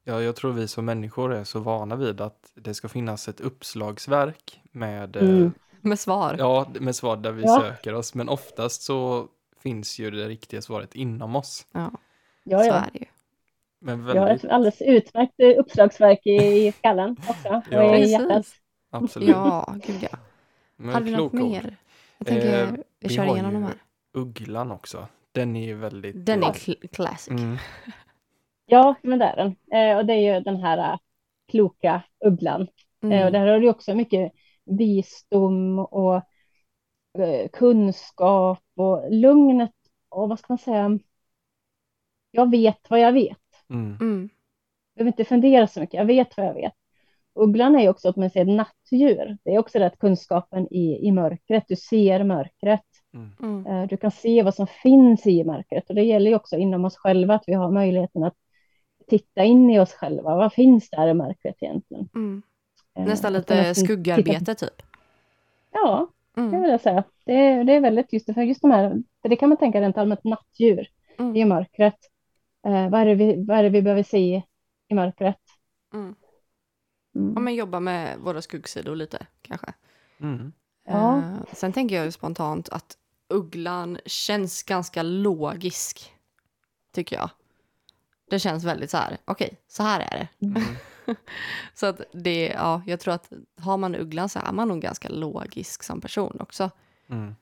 [0.04, 3.41] Ja, jag tror vi som människor är så vana vid att det ska finnas ett
[3.41, 5.51] uppslagsverk med, eh, Mm.
[5.82, 6.36] Med svar.
[6.39, 7.60] ja, med svar där vi Ja.
[7.62, 8.13] söker oss.
[8.15, 9.27] Men oftast så
[9.63, 11.65] finns ju det riktiga svaret inom oss.
[11.71, 11.91] Ja,
[12.43, 12.73] Ja, så ja.
[12.73, 13.06] är det ju.
[13.80, 17.84] Men Jag har väldigt, ett alldeles utmärkt eh, uppslagsverk i, skallen också, Ja.
[17.84, 18.12] och i Precis.
[18.12, 18.45] hjärtat.
[18.89, 19.30] absolut.
[19.30, 20.17] Ja, gud ja.
[20.75, 21.77] Men Hade du något mer?
[22.22, 23.74] Jag tänker, Eh, vi vi kör har igenom de här.
[24.14, 25.08] Ugglan också.
[25.32, 26.26] Den är ju väldigt...
[26.26, 27.28] Den är cl- classic.
[27.28, 27.58] mm,
[28.66, 29.56] Ja, men det är den.
[29.82, 30.98] Eh, och det är ju den här eh,
[31.52, 32.62] kloka ugglan.
[32.62, 32.68] Eh,
[33.08, 33.34] och Mm.
[33.34, 34.32] där har du också mycket
[34.66, 36.16] visdom och
[37.20, 39.76] eh, kunskap och lugnet
[40.10, 41.00] och vad ska man säga?
[42.32, 43.38] Jag vet vad jag vet.
[43.70, 44.30] mm, Mm.
[44.94, 45.94] Jag behöver inte fundera så mycket.
[45.98, 46.74] Jag vet vad jag vet.
[47.36, 49.38] Ugglan är ju också att man säger nattdjur.
[49.44, 51.63] Det är också det att kunskapen i, i mörkret.
[51.67, 52.82] Du ser mörkret.
[53.13, 53.65] mm, Mm.
[53.65, 56.86] Eh, Du kan se vad som finns i mörkret och det gäller ju också inom
[56.86, 58.36] oss själva att vi har möjligheten att
[59.08, 60.36] titta in i oss själva.
[60.36, 62.10] Vad finns där i mörkret egentligen?
[62.15, 62.41] Mm.
[62.98, 64.82] Eh, Nästan lite skuggarbete typ.
[65.72, 66.62] Ja, det Mm.
[66.62, 67.04] vill jag säga.
[67.26, 69.58] Det är, det är väldigt just det, för just de här, för det kan man
[69.58, 70.88] tänka rent allmänt nattdjur
[71.20, 71.36] Mm.
[71.36, 71.98] i mörkret.
[72.65, 74.41] Eh, vad, är det vi, vad är det vi behöver se
[74.88, 75.38] i mörkret?
[75.94, 76.15] Mm.
[77.15, 77.34] Mm.
[77.36, 79.74] Ja, men jobba med våra skuggsidor lite kanske.
[80.19, 80.52] mm.
[80.86, 81.17] Ja.
[81.17, 82.97] Eh, sen tänker jag ju spontant att
[83.30, 86.13] ugglan känns ganska logisk.
[86.93, 87.30] Tycker jag.
[88.30, 90.45] Det känns väldigt så här, okej, så här är det.
[90.45, 90.62] Mm.
[91.74, 95.10] Så att det, ja, jag tror att har man ugglan så är man nog ganska
[95.10, 96.69] logisk som person också.
[97.10, 97.36] Mm.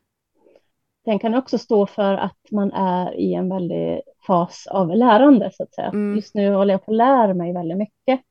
[1.05, 5.63] Den kan också stå för att man är i en väldig fas av lärande, så
[5.63, 5.87] att säga.
[5.87, 6.15] Mm.
[6.15, 8.21] Just nu håller jag på att lära mig väldigt mycket.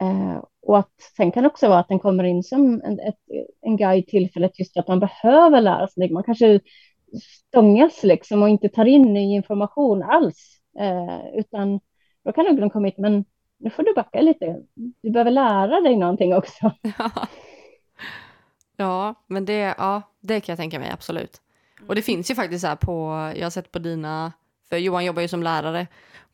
[0.00, 3.18] Eh, och att sen kan det också vara att den kommer in som en, ett,
[3.60, 6.12] en guide tillfället just för att man behöver lära sig.
[6.12, 6.60] Man kanske
[7.48, 10.60] stångas liksom och inte tar in ny information alls.
[10.78, 11.80] Eh, utan
[12.24, 13.24] då kan ugglan komma hit, men
[13.58, 14.62] nu får du backa lite.
[15.02, 16.72] Du behöver lära dig någonting också.
[18.76, 21.40] ja, men det, ja, det kan jag tänka mig absolut.
[21.88, 24.32] Och det finns ju faktiskt här på, jag har sett på dina,
[24.68, 25.86] för Johan jobbar ju som lärare,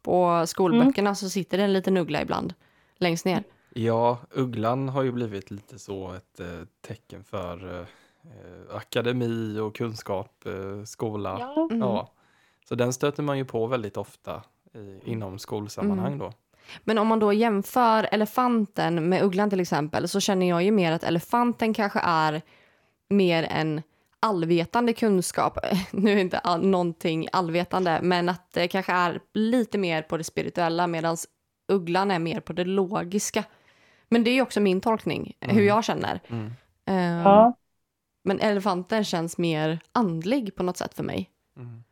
[0.02, 2.54] på skolböckerna så sitter det en liten uggla ibland
[2.98, 3.42] längst ner.
[3.78, 6.46] Ja, ugglan har ju blivit lite så ett eh,
[6.80, 11.36] tecken för eh, eh, akademi och kunskap, eh, skola.
[11.40, 11.68] Ja.
[11.70, 12.06] Ja, Mm.
[12.68, 14.42] Så den stöter man ju på väldigt ofta
[14.74, 16.18] i, inom skolsammanhang Mm.
[16.18, 16.32] då.
[16.84, 20.92] Men om man då jämför elefanten med ugglan till exempel så känner jag ju mer
[20.92, 22.42] att elefanten kanske är
[23.08, 23.82] mer en
[24.20, 25.58] allvetande kunskap.
[25.92, 30.24] Nu är inte all, någonting allvetande, men att det kanske är lite mer på det
[30.24, 31.16] spirituella medan
[31.68, 33.44] ugglan är mer på det logiska.
[34.08, 35.66] Men det är ju också min tolkning, hur Mm.
[35.66, 36.20] jag känner.
[36.28, 36.46] Mm.
[36.86, 37.56] Ehm, ja.
[38.24, 41.30] Men elefanten känns mer andlig på något sätt för mig.
[41.56, 41.82] Mm.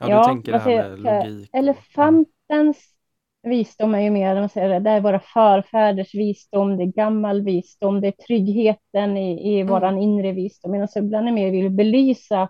[0.00, 1.48] Ja, Ja, du tänker det här med logik.
[1.52, 2.92] och- Elefantens
[3.42, 7.42] visdom är ju mer, man säger det, det är våra förfäders visdom, det är gammal
[7.42, 9.72] visdom, det är tryggheten i, i Mm.
[9.72, 10.70] våran inre visdom.
[10.72, 12.48] Medan ibland är mer vill belysa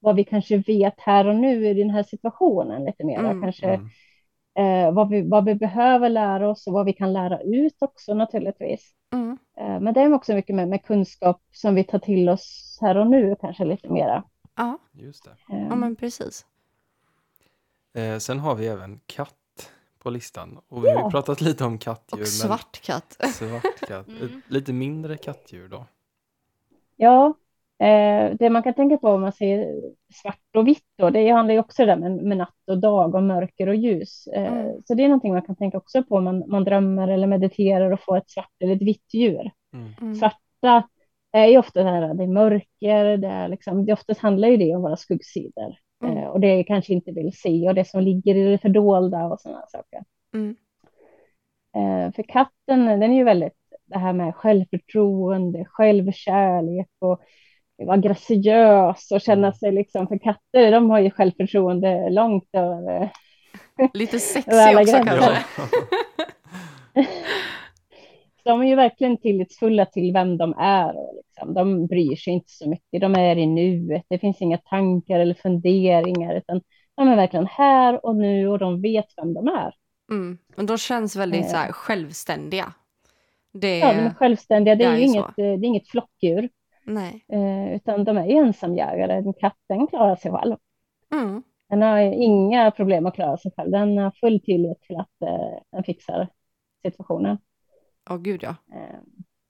[0.00, 3.18] vad vi kanske vet här och nu i den här situationen lite mer.
[3.18, 3.42] Mm.
[3.42, 3.88] Kanske Mm.
[4.56, 8.14] Eh, vad, vi, vad vi behöver lära oss och vad vi kan lära ut också
[8.14, 8.92] naturligtvis.
[9.12, 9.38] Mm.
[9.58, 12.96] Eh, men det är också mycket med, med kunskap som vi tar till oss här
[12.96, 14.24] och nu kanske lite mera.
[14.56, 15.54] Ja, Just det.
[15.54, 16.46] Eh, ja, men precis.
[17.94, 19.34] Eh, sen har vi även katt
[19.98, 20.58] på listan.
[20.68, 21.10] Och vi har ju Ja.
[21.10, 22.20] pratat lite om kattdjur.
[22.22, 23.16] Och svart katt.
[23.20, 24.08] Men svart katt.
[24.08, 24.42] Mm.
[24.48, 25.86] Lite mindre kattdjur då.
[26.96, 27.34] Ja,
[27.78, 29.80] eh, det man kan tänka på om man ser
[30.22, 33.22] svart och vitt då, det handlar ju också där med, med natt och dag och
[33.22, 34.26] mörker och ljus.
[34.26, 34.82] Eh, Mm.
[34.84, 37.90] Så det är någonting man kan tänka också på om man, man drömmer eller mediterar
[37.90, 39.50] och får ett svart eller ett vitt djur.
[39.74, 39.92] Mm.
[40.00, 40.14] Mm.
[40.14, 40.88] Svarta
[41.32, 44.56] är ju ofta det här, det är mörker, det är liksom, det oftast handlar ju
[44.56, 45.74] det om våra skuggsidor.
[46.04, 46.16] Mm.
[46.16, 49.40] Eh, och det kanske inte vill se och det som ligger i det fördolda och
[49.40, 50.04] sådana saker.
[50.34, 50.56] Mm.
[51.76, 53.52] Eh, för katten, den är ju väldigt
[53.86, 57.20] det här med självförtroende, självkärlek och
[57.78, 63.10] vara graciös och känna sig liksom, för katter de har ju självförtroende långt över.
[63.94, 65.44] Lite alla också kanske.
[68.44, 72.50] De är ju verkligen tillitsfulla till vem de är och liksom, de bryr sig inte
[72.52, 73.00] så mycket.
[73.00, 74.02] De är i nuet.
[74.08, 76.60] Det finns inga tankar eller funderingar utan
[76.96, 79.74] de är verkligen här och nu och de vet vem de är.
[80.10, 80.38] Mm.
[80.56, 81.50] Men de känns väldigt Eh.
[81.50, 82.72] så här, självständiga.
[83.52, 84.74] Det, Ja, de är självständiga.
[84.74, 85.42] Det är, det ju är inget, så.
[85.42, 86.48] eh, det är inget flockdjur.
[87.28, 89.32] Eh, utan de är ju ensamjägare.
[89.40, 90.56] Katten klarar sig själv.
[91.12, 91.42] Mm.
[91.68, 93.70] Den har inga problem att klara sig själv.
[93.70, 96.28] Den har full tillit till att eh, den fixar
[96.82, 97.38] situationen.
[98.10, 99.00] Åh gud ja, Eh,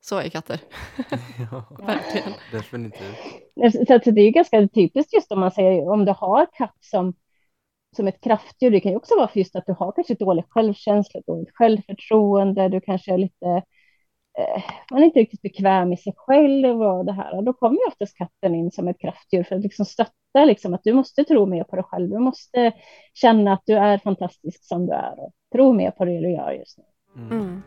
[0.00, 0.60] så är katter.
[1.50, 2.32] ja, Verkligen.
[2.52, 3.16] definitivt.
[3.88, 6.76] Så att det är ju ganska typiskt just om man säger om du har katt
[6.80, 7.14] som,
[7.96, 8.70] som ett kraftdjur.
[8.70, 12.68] Det kan ju också vara för just att du har kanske dålig självkänsla, dåligt självförtroende.
[12.68, 13.62] Du kanske är lite, eh,
[14.90, 17.36] man är inte riktigt bekväm i sig själv och det här.
[17.36, 20.74] Och då kommer ju oftast katten in som ett kraftdjur för att liksom stötta liksom
[20.74, 22.10] att du måste tro mer på dig själv.
[22.10, 22.72] Du måste
[23.14, 26.52] känna att du är fantastisk som du är och tro mer på det du gör
[26.52, 26.84] just nu.
[27.22, 27.30] Mm.
[27.30, 27.62] Mm.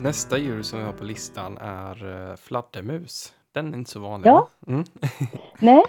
[0.00, 3.32] Nästa djur som vi har på listan är eh, fladdermus.
[3.52, 4.28] Den är inte så vanlig.
[4.28, 4.48] Ja.
[4.66, 4.84] Mm.
[5.58, 5.82] Nej,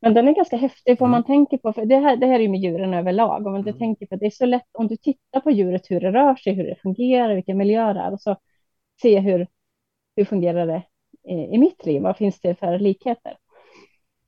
[0.00, 1.18] men den är ganska häftig för om Mm.
[1.18, 3.70] man tänker på, för det här, det här är ju med djuren överlag, om du
[3.70, 3.78] Mm.
[3.78, 6.52] tänker på det är så lätt om du tittar på djuret, hur det rör sig,
[6.54, 8.36] hur det fungerar, vilken miljö det är och så
[9.02, 9.46] se hur,
[10.16, 10.82] hur fungerar det
[11.32, 13.36] i, i mitt liv, vad finns det för likheter?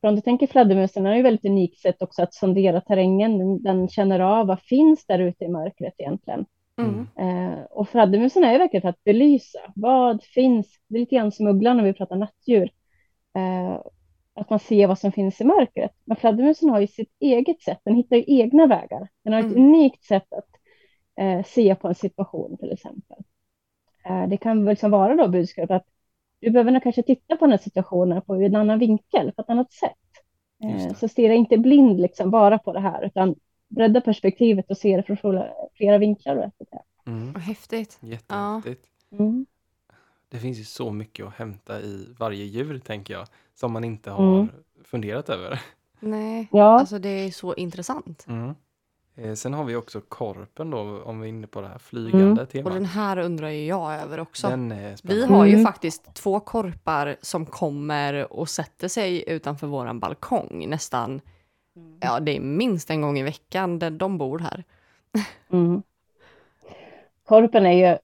[0.01, 3.63] För om du tänker fladdermusen, är ju väldigt unikt sätt också att sondera terrängen, den,
[3.63, 6.47] den känner av vad finns där ute i mörkret egentligen.
[6.79, 7.07] Mm.
[7.19, 10.67] Eh, och fladdermusen är ju verkligen för att belysa vad finns.
[10.89, 12.71] Det är lite grann som ugglan när vi pratar nattdjur.
[13.37, 13.81] Eh,
[14.35, 15.91] att man ser vad som finns i mörkret.
[16.05, 17.79] Men fladdermusen har ju sitt eget sätt.
[17.85, 19.09] Den hittar ju egna vägar.
[19.25, 19.65] Den har ett Mm.
[19.65, 20.49] unikt sätt att
[21.17, 23.17] eh, se på en situation till exempel.
[24.05, 25.87] Eh, det kan väl liksom vara då budskapet att
[26.41, 29.51] du behöver nog kanske titta på den här situationen på en annan vinkel, på ett
[29.51, 29.91] annat sätt.
[30.65, 30.95] Eh, det.
[30.95, 33.35] så stirra inte blind liksom bara på det här, utan
[33.69, 36.35] bredda perspektivet och se det från flera, flera vinklar.
[36.71, 36.83] säga.
[37.07, 37.35] Mm.
[37.35, 37.99] Häftigt.
[38.03, 38.87] Jättehäftigt.
[39.13, 39.47] Mm.
[40.33, 44.11] Det finns ju så mycket att hämta i varje djur, tänker jag, som man inte
[44.11, 44.49] har Mm.
[44.85, 45.63] funderat över.
[46.01, 48.25] Nej, Ja, alltså det är så intressant.
[48.29, 48.55] Mm.
[49.15, 52.27] Eh, sen har vi också korpen då, om vi är inne på det här flygande
[52.27, 52.39] Mm.
[52.39, 52.73] Och temat.
[52.73, 54.49] den här undrar ju jag över också.
[54.49, 55.65] Den är Vi har ju Mm.
[55.65, 61.21] faktiskt två korpar som kommer och sätter sig utanför våran balkong nästan,
[62.01, 64.65] ja det är minst en gång i veckan där de bor här.
[65.51, 65.83] Mm.
[67.29, 67.99] Korpen är ju,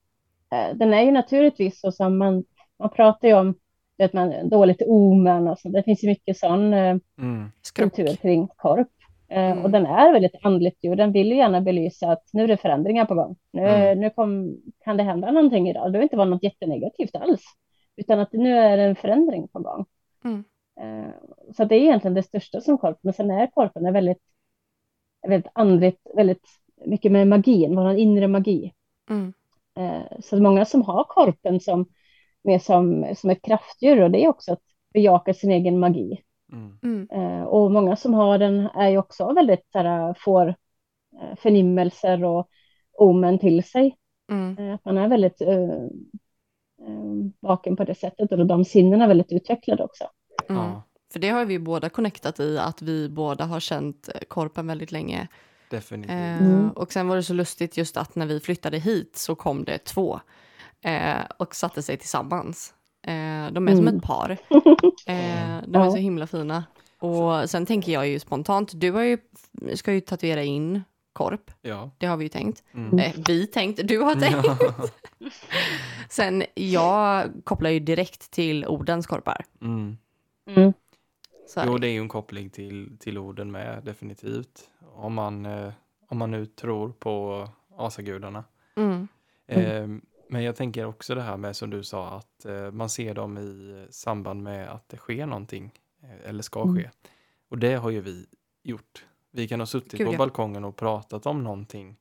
[0.74, 2.44] den är ju naturligtvis så som man,
[2.78, 3.54] man pratar ju om
[3.98, 5.68] vet man, dåligt omen och så.
[5.68, 7.50] Det finns ju mycket sån eh, Mm.
[7.74, 8.88] Kultur kring korp.
[9.28, 9.64] Eh, Mm.
[9.64, 10.96] Och den är väldigt andligt djur.
[10.96, 13.36] Den vill ju gärna belysa att nu är det förändringar på gång.
[13.52, 14.00] Nu, Mm.
[14.00, 15.86] nu kom, kan det hända någonting idag.
[15.86, 17.42] Det behöver inte vara något jättenegativt alls.
[17.96, 19.84] Utan att nu är det en förändring på gång.
[20.24, 20.44] Mm.
[20.80, 21.10] Eh,
[21.56, 22.98] Så det är egentligen det största som korp.
[23.02, 24.22] Men sen är korpen är väldigt,
[25.28, 26.44] väldigt andligt, väldigt
[26.86, 28.72] mycket med magin, vår inre magi.
[29.10, 29.32] Mm.
[29.78, 31.86] Eh, Så många som har korpen som,
[32.44, 34.62] mer som, som ett kraftdjur och det är också att
[34.94, 36.22] bejaka sin egen magi.
[36.52, 36.78] Mm.
[36.82, 37.08] Mm.
[37.10, 40.48] Eh, Och många som har den är ju också väldigt så här, får
[41.20, 42.48] eh, förnimmelser och
[42.92, 43.96] omen till sig.
[44.30, 44.74] Mm.
[44.74, 45.42] Att man är väldigt
[47.40, 50.04] vaken på det sättet och de sinnena är väldigt utvecklade också.
[50.48, 50.80] Mm.
[51.12, 55.28] För det har vi båda connectat i, att vi båda har känt korpen väldigt länge.
[55.70, 56.10] Definitivt.
[56.10, 56.70] Eh, Mm.
[56.70, 59.78] Och sen var det så lustigt just att när vi flyttade hit så kom det
[59.78, 60.20] två
[60.80, 62.74] eh, och satte sig tillsammans.
[63.02, 63.12] Eh,
[63.52, 63.96] de är som Mm.
[63.96, 64.30] ett par.
[65.06, 65.90] Eh, de är Ja.
[65.90, 66.64] så himla fina.
[66.98, 69.18] Och sen tänker jag ju spontant, du har ju,
[69.74, 71.90] ska ju tatuera in korp, Ja.
[71.98, 72.62] det har vi ju tänkt.
[72.74, 72.98] Mm.
[72.98, 74.48] Eh, vi tänkt, du har tänkt.
[76.08, 79.44] Sen jag kopplar ju direkt till Odens korpar.
[79.62, 79.96] Mm.
[80.48, 80.72] Mm.
[81.66, 81.78] Jo, det.
[81.78, 84.60] det är ju en koppling till, till orden med, definitivt.
[84.98, 85.72] Om man, eh,
[86.08, 88.44] om man nu tror på asagudarna.
[88.76, 89.08] Mm.
[89.46, 89.86] Eh,
[90.30, 93.38] men jag tänker också det här med som du sa att eh, man ser dem
[93.38, 96.74] i samband med att det sker någonting eh, eller ska Mm.
[96.76, 96.90] ske.
[97.48, 98.26] Och det har ju vi
[98.62, 99.04] gjort.
[99.30, 100.18] Vi kan ha suttit Gud, på ja.
[100.18, 101.96] balkongen och pratat om någonting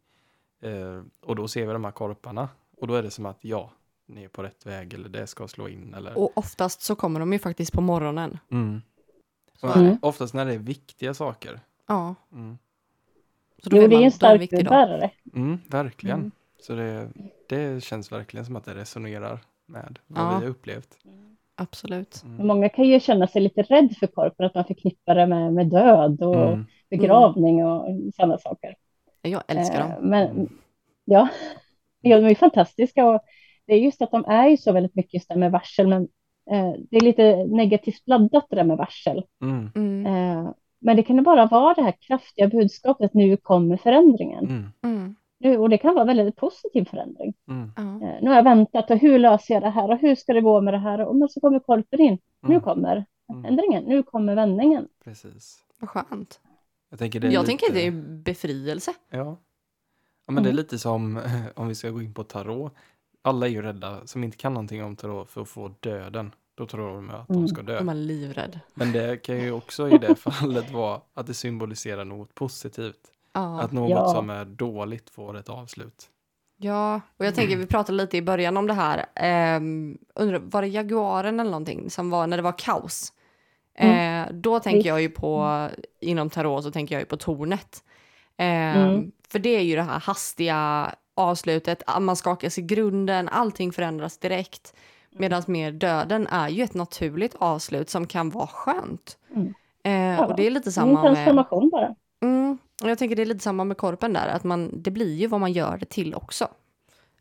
[0.61, 3.71] eh, och då ser vi de här korparna och då är det som att ja,
[4.05, 7.19] ni är på rätt väg eller det ska slå in eller Och oftast så kommer
[7.19, 8.39] de ju faktiskt på morgonen.
[8.51, 8.81] mm.
[9.63, 9.97] Mm.
[10.01, 11.59] Oftast när det är viktiga saker.
[11.87, 12.57] Ja, Mm.
[13.63, 15.11] Så då Jo, det är en är stark budbärare.
[15.35, 16.19] Mm, verkligen.
[16.19, 16.31] Mm.
[16.61, 17.09] Så det,
[17.49, 20.39] det känns verkligen som att det resonerar med vad Ja.
[20.39, 20.97] vi har upplevt.
[21.55, 22.21] Absolut.
[22.25, 22.47] Mm.
[22.47, 25.67] Många kan ju känna sig lite rädd för korpen, att man förknippar det med, med
[25.67, 26.65] död och Mm.
[26.89, 28.75] begravning och sådana saker.
[29.21, 30.09] Jag älskar Eh, dem.
[30.09, 30.49] Men
[31.05, 31.27] ja,
[32.01, 33.21] ja, de är fantastiska och
[33.65, 36.01] det är just att de är ju så väldigt mycket just det med varsel, men
[36.51, 39.23] eh, det är lite negativt laddat det där med varsel.
[39.41, 39.69] Mm.
[39.75, 40.05] Mm.
[40.05, 44.45] Eh, men det kan bara vara det här kraftiga budskapet att nu kommer förändringen.
[44.45, 44.71] Mm.
[44.83, 45.15] Mm.
[45.39, 47.33] Nu, och det kan vara väldigt positiv förändring.
[47.47, 47.71] Mm.
[47.77, 50.41] Eh, nu har jag väntat och hur löser jag det här och hur ska det
[50.41, 51.05] gå med det här?
[51.05, 52.17] Och men så kommer korpen in.
[52.41, 52.61] Nu Mm.
[52.61, 53.45] kommer Mm.
[53.45, 54.87] ändringen, nu kommer vändningen.
[55.03, 55.59] Precis.
[55.79, 56.39] Vad skönt.
[56.89, 57.91] Jag tänker det är Jag lite, tänker det är
[58.23, 58.93] befrielse.
[59.09, 59.37] Ja.
[60.25, 61.21] ja men det är lite som
[61.55, 62.73] om vi ska gå in på tarot.
[63.21, 66.31] Alla är ju rädda som inte kan någonting om tarot för att få döden.
[66.57, 67.47] Då tror de att de Mm.
[67.47, 67.77] ska dö.
[67.77, 68.59] De är livrädd.
[68.73, 72.99] Men det kan ju också i det fallet vara att det symboliserar något positivt.
[73.33, 73.61] Ja.
[73.61, 74.07] Att något Ja.
[74.13, 76.09] som är dåligt får ett avslut.
[76.59, 79.05] ja, och jag tänker, vi pratade lite i början om det här.
[79.57, 83.13] Um, undrar, var det Jaguaren eller någonting som var när det var kaos?
[83.79, 85.67] Eh, då tänker jag ju på,
[85.99, 87.83] inom tarot så tänker jag ju på tornet.
[88.37, 89.11] Eh, Mm.
[89.29, 94.17] För det är ju det här hastiga avslutet, ah, man skakas i grunden, allting förändras
[94.17, 94.73] direkt.
[95.19, 99.17] Medan mer döden är ju ett naturligt avslut som kan vara skönt.
[99.35, 99.53] Mm.
[99.83, 101.13] Eh, och det är lite Det är en samma med...
[101.13, 101.95] transformation bara.
[102.21, 105.15] Mm, och jag tänker det är lite samma med korpen där, att man, det blir
[105.15, 106.43] ju vad man gör det till också.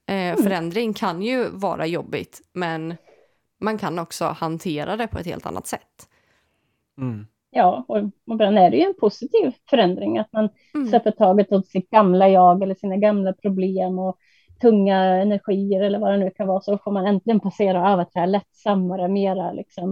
[0.06, 0.42] Eh, Mm.
[0.42, 2.94] Förändring kan ju vara jobbigt, men
[3.60, 6.08] man kan också hantera det på ett helt annat sätt.
[6.98, 7.26] Mm.
[7.50, 7.98] Ja, och
[8.32, 10.88] ibland är det ju en positiv förändring, att man Mm.
[10.88, 14.18] släpper taget åt sitt gamla jag eller sina gamla problem och
[14.60, 18.10] tunga energier eller vad det nu kan vara, så får man äntligen passera över till
[18.14, 19.90] det här lättsammare, mera liksom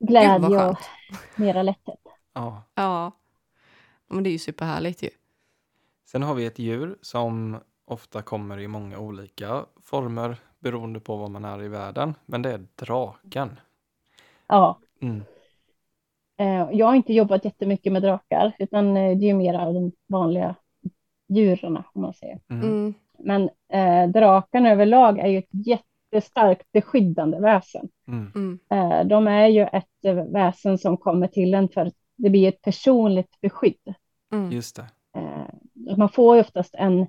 [0.00, 0.78] Gud glädje och skönt.
[1.36, 2.00] mera lätthet.
[2.32, 2.62] Ja.
[2.74, 3.12] Ja,
[4.08, 5.10] men det är ju superhärligt ju.
[6.06, 11.28] Sen har vi ett djur som ofta kommer i många olika former beroende på var
[11.28, 12.14] man är i världen.
[12.26, 13.60] Men det är draken.
[14.46, 15.22] Ja, Mm.
[16.36, 19.74] eh, jag har inte jobbat jättemycket med drakar, utan eh, det är ju mera av
[19.74, 20.54] de vanliga
[21.28, 22.40] djuren, om man säger.
[22.48, 22.62] Mm.
[22.68, 22.94] Mm.
[23.18, 25.48] Men eh, draken överlag är ju ett
[26.12, 27.88] jättestarkt beskyddande väsen.
[28.08, 28.32] Mm.
[28.34, 28.58] Mm.
[28.70, 32.62] Eh, de är ju ett eh, väsen som kommer till en för det blir ett
[32.62, 33.94] personligt beskydd.
[34.32, 34.52] Mm.
[34.52, 34.86] Just det.
[35.16, 37.06] Eh, man får ju oftast en,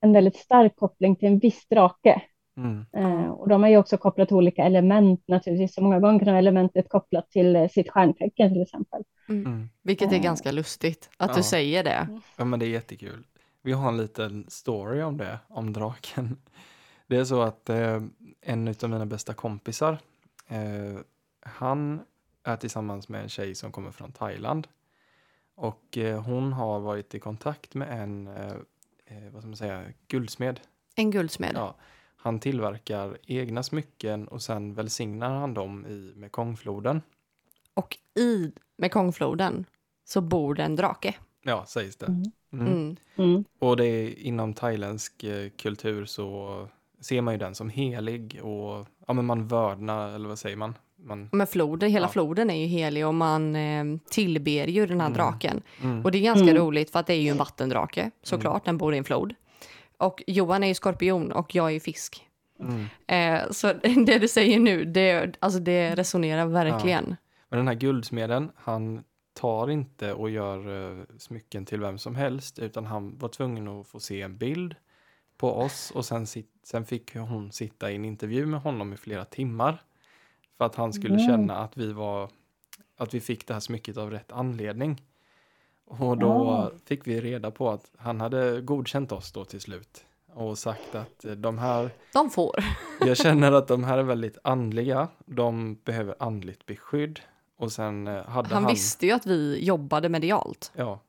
[0.00, 2.22] en väldigt stark koppling till en viss drake.
[2.56, 2.84] Mm.
[2.96, 5.74] Eh, och de är ju också kopplade till olika element naturligtvis.
[5.74, 9.02] Så många gånger kan elementet kopplat till eh, sitt stjärntecken till exempel.
[9.28, 9.68] Mm.
[9.82, 10.22] Vilket är Eh.
[10.22, 11.36] ganska lustigt att Ja.
[11.36, 12.08] du säger det.
[12.36, 13.24] Ja, men det är jättekul.
[13.62, 16.36] Vi har en liten story om det, om draken.
[17.06, 18.02] Det är så att eh,
[18.40, 19.98] en av mina bästa kompisar,
[20.48, 20.98] eh,
[21.40, 22.00] han
[22.42, 24.68] är tillsammans med en tjej som kommer från Thailand.
[25.54, 28.54] Och eh, hon har varit i kontakt med en, eh,
[29.06, 30.60] eh, vad ska man säga, guldsmed.
[30.94, 31.52] En guldsmed.
[31.54, 31.74] Ja,
[32.16, 37.02] han tillverkar egna smycken och sen välsignar han dem i Mekongfloden.
[37.74, 39.66] Och i Mekongfloden
[40.04, 41.14] så bor det en drake.
[41.42, 42.06] Ja, sägs det.
[42.06, 42.22] Mm.
[42.52, 42.66] Mm.
[42.66, 42.96] Mm.
[43.16, 43.44] Mm.
[43.58, 46.68] Och det är, inom thailändsk eh, kultur så
[47.00, 50.74] ser man ju den som helig och ja, men man vördnar, eller vad säger man?
[51.04, 52.10] man Men floden, hela Ja.
[52.10, 55.16] floden är ju helig och man eh, tillber ju den här Mm.
[55.16, 55.62] draken.
[55.82, 56.56] mm, Och det är ganska Mm.
[56.56, 59.34] roligt för att det är ju en vattendrake såklart, den bor i en flod.
[59.96, 62.26] Och Johan är ju skorpion och jag är ju fisk.
[62.60, 62.86] mm.
[63.06, 63.72] Eh, så
[64.06, 67.16] det du säger nu, det, alltså det resonerar verkligen.
[67.48, 72.58] Men den här guldsmeden, han tar inte och gör eh, smycken till vem som helst,
[72.58, 74.74] utan han var tvungen att få se en bild
[75.36, 76.26] på oss och sen,
[76.62, 79.82] sen fick hon sitta i en intervju med honom i flera timmar
[80.58, 81.26] för att han skulle Mm.
[81.26, 82.30] känna att vi var
[82.96, 85.02] att vi fick det här smycket av rätt anledning.
[85.86, 86.70] Och då Ja.
[86.86, 90.04] fick vi reda på att han hade godkänt oss då till slut
[90.34, 92.54] och sagt att eh, de här De får.
[93.00, 95.08] jag känner att de här är väldigt andliga.
[95.26, 97.20] De behöver andligt beskydd.
[97.62, 98.64] Och sen eh, hade han...
[98.64, 100.72] Han visste ju att vi jobbade medialt.
[100.74, 101.00] Ja,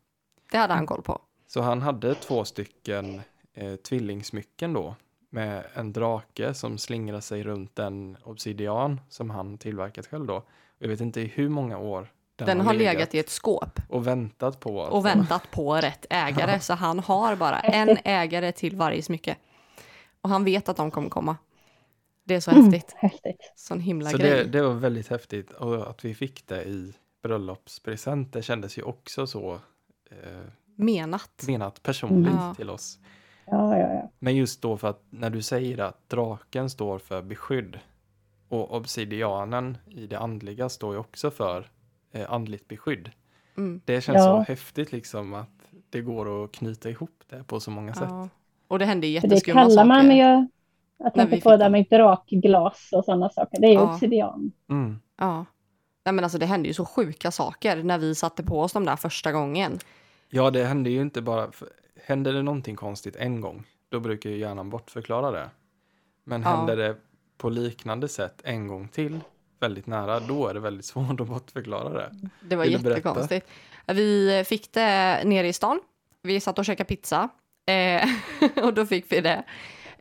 [0.52, 1.22] Det hade han koll på.
[1.48, 3.22] så han hade två stycken
[3.54, 4.96] eh, tvillingsmycken då.
[5.30, 10.44] Med en drake som slingrar sig runt en obsidian som han tillverkat själv då.
[10.78, 14.08] Jag vet inte i hur många år den, Den har legat i ett skåp och
[14.08, 16.60] väntat på att och väntat på rätt ägare.
[16.62, 19.36] Så han har bara en ägare till varje smycke.
[20.22, 21.38] Och han vet att de kommer komma.
[22.24, 22.94] Det är så häftigt.
[22.98, 23.54] Häftigt.
[23.56, 24.30] Sån himla Så grej.
[24.30, 26.94] det, det var väldigt häftigt och att vi fick det i
[27.24, 28.34] bröllopspresent.
[28.34, 29.54] Det kändes ju också så
[30.12, 30.18] eh,
[30.76, 31.44] Menat.
[31.48, 32.56] menat personligt Mm.
[32.56, 33.00] Till oss.
[33.46, 34.12] Ja, ja, ja.
[34.20, 37.80] Men just då för att när du säger att draken står för beskydd
[38.50, 41.70] och obsidianen i det andliga står ju också för
[42.12, 43.12] eh, andligt beskydd.
[43.58, 43.82] Mm.
[43.86, 44.24] Det känns Ja.
[44.24, 45.50] så häftigt liksom att
[45.90, 48.10] det går att knyta ihop det på så många sätt.
[48.68, 49.86] Och det hände För det jätteskumma kallar saker.
[49.88, 50.48] man ju,
[51.04, 51.60] vi tänker fick på det dem.
[51.60, 53.62] där med drakglas och sådana saker.
[53.62, 53.94] Det är ju Ja.
[53.94, 54.52] obsidian.
[54.70, 55.00] Mm.
[55.20, 55.46] Ja.
[56.06, 58.86] Nej, men alltså, det hände ju så sjuka saker när vi satte på oss de
[58.86, 59.80] där första gången.
[60.30, 61.52] Ja, det händer ju inte bara...
[61.52, 61.68] För,
[62.06, 65.50] händer det någonting konstigt en gång, då brukar ju hjärnan bortförklara det.
[66.24, 66.50] Men Ja.
[66.50, 66.96] händer det
[67.38, 69.20] på liknande sätt en gång till,
[69.60, 72.10] väldigt nära, då är det väldigt svårt att bortförklara det.
[72.42, 73.48] Det var Vill jättekonstigt.
[73.88, 75.80] Vi fick det nere i stan.
[76.22, 77.30] Vi satt och käkade pizza.
[77.66, 78.10] Eh,
[78.66, 79.44] och då fick vi det.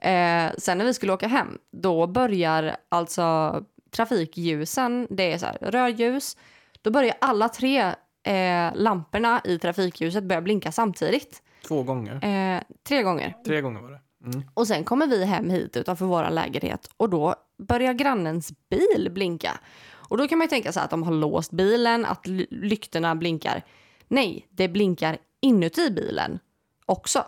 [0.03, 3.57] Eh, sen när vi skulle åka hem, då börjar alltså
[3.91, 6.37] trafikljusen, det är så här rödljus,
[6.83, 7.81] då börjar alla tre
[8.27, 11.43] eh, lamporna i trafikljuset börjar blinka samtidigt.
[11.69, 12.15] Två gånger.
[12.25, 13.37] Eh, tre gånger.
[13.47, 14.01] Tre gånger var det.
[14.25, 14.43] Mm.
[14.55, 19.61] Och sen kommer vi hem hit utanför vår lägenhet och då börjar grannens bil blinka.
[20.09, 23.15] Och då kan man ju tänka sig att de har låst bilen, att ly- lyktorna
[23.15, 23.63] blinkar.
[24.09, 26.39] Nej, det blinkar inuti bilen
[26.87, 27.25] också.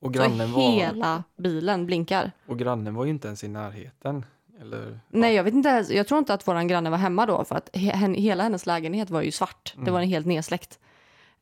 [0.00, 2.32] Och, Så grannen var, hela bilen blinkar.
[2.46, 4.24] och grannen var ju inte ens i närheten.
[4.60, 5.86] Eller, Nej, jag vet inte.
[5.90, 9.10] Jag tror inte att våran granne var hemma då för att he, hela hennes lägenhet
[9.10, 9.74] var ju svart.
[9.84, 10.78] Det var helt nedsläckt.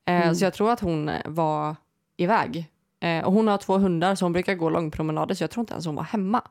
[0.04, 0.34] Eh, Mm.
[0.34, 1.76] Så jag tror att hon eh, var
[2.16, 2.70] iväg.
[3.00, 5.72] Eh, och hon har två hundar så hon brukar gå långpromenader så jag tror inte
[5.72, 6.42] ens hon var hemma.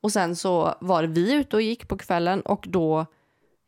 [0.00, 3.06] Och sen så var vi ute och gick på kvällen och då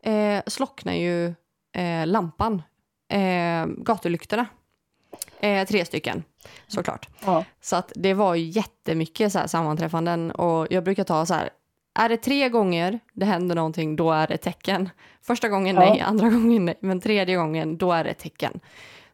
[0.03, 1.27] eh, slocknade ju
[1.73, 2.63] eh, lampan,
[3.09, 4.47] eh, gatulyktorna.
[5.41, 6.25] Eh, tre stycken
[6.67, 7.09] såklart.
[7.25, 7.45] Ja.
[7.61, 11.51] Så att det var ju jättemycket så här sammanträffanden och jag brukar ta så här,
[11.95, 14.89] är det tre gånger det händer någonting, då är det tecken.
[15.23, 15.81] Första gången Ja.
[15.81, 18.61] nej, andra gången nej, men tredje gången, då är det tecken.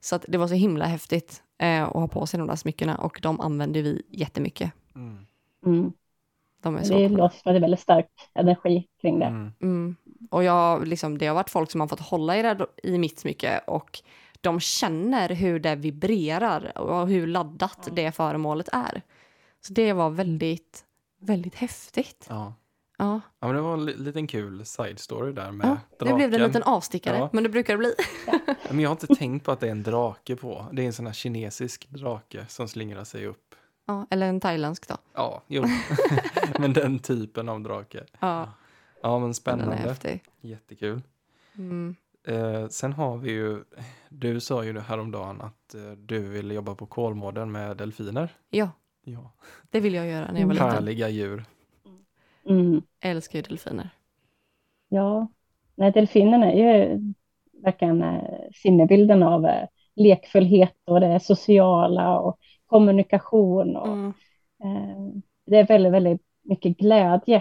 [0.01, 2.97] Så att det var så himla häftigt eh, att ha på sig de där smyckena
[2.97, 4.73] och de använder vi jättemycket.
[4.95, 5.27] mm.
[5.67, 5.93] Mm.
[6.63, 9.27] De är så Det låter väldigt, väldigt stark energi kring det.
[9.27, 9.53] Mm.
[9.63, 9.97] Mm.
[10.31, 13.19] Och jag, liksom, det har varit folk som har fått hålla i, det, i mitt
[13.19, 14.03] smycke och
[14.45, 19.03] de känner hur det vibrerar och hur laddat det föremålet är.
[19.61, 20.85] Så det var väldigt,
[21.21, 22.27] väldigt häftigt.
[22.29, 22.55] Ja.
[22.99, 26.09] Ja, ja, men det var en li- liten kul side story där med ja draken.
[26.09, 27.31] nu blev det en liten avstickare, Ja.
[27.33, 27.95] men det brukar det bli.
[28.69, 30.67] Men jag har inte tänkt på att det är en drake på.
[30.73, 33.55] Det är en sån här kinesisk drake som slingrar sig upp.
[33.87, 34.97] Ja, eller en thailändsk då.
[35.15, 35.65] Ja, jo.
[36.59, 38.05] men den typen av drake.
[38.21, 38.53] Ja,
[39.03, 39.75] Ja, men spännande.
[40.41, 41.03] Jättekul.
[41.59, 41.97] Mm.
[42.25, 43.65] Eh, sen har vi ju,
[44.09, 48.29] du sa ju häromdagen att eh, du vill jobba på Kolmården med delfiner.
[48.51, 48.71] Ja,
[49.07, 49.31] Ja,
[49.71, 50.71] det vill jag göra när jag var liten.
[50.71, 51.45] härliga djur.
[52.49, 52.83] Mm.
[53.01, 53.89] Jag älskar ju delfiner.
[54.89, 55.29] Ja,
[55.75, 57.01] Nej, delfinerna är ju
[57.63, 58.23] verkligen eh,
[58.55, 63.77] sinnebilden av eh, lekfullhet och det sociala och kommunikation.
[63.77, 64.13] Och, Mm.
[64.65, 67.37] eh, det är väldigt, väldigt mycket glädje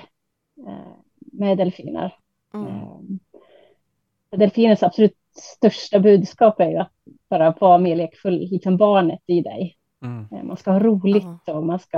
[0.68, 2.16] eh, med delfiner.
[2.54, 3.20] Mm.
[4.38, 6.92] Delfinens absolut största budskap är ju att
[7.30, 9.78] bara vara mer lekfull, liksom barnet i dig.
[10.04, 10.28] Mm.
[10.32, 11.98] Eh, Man ska ha roligt och man ska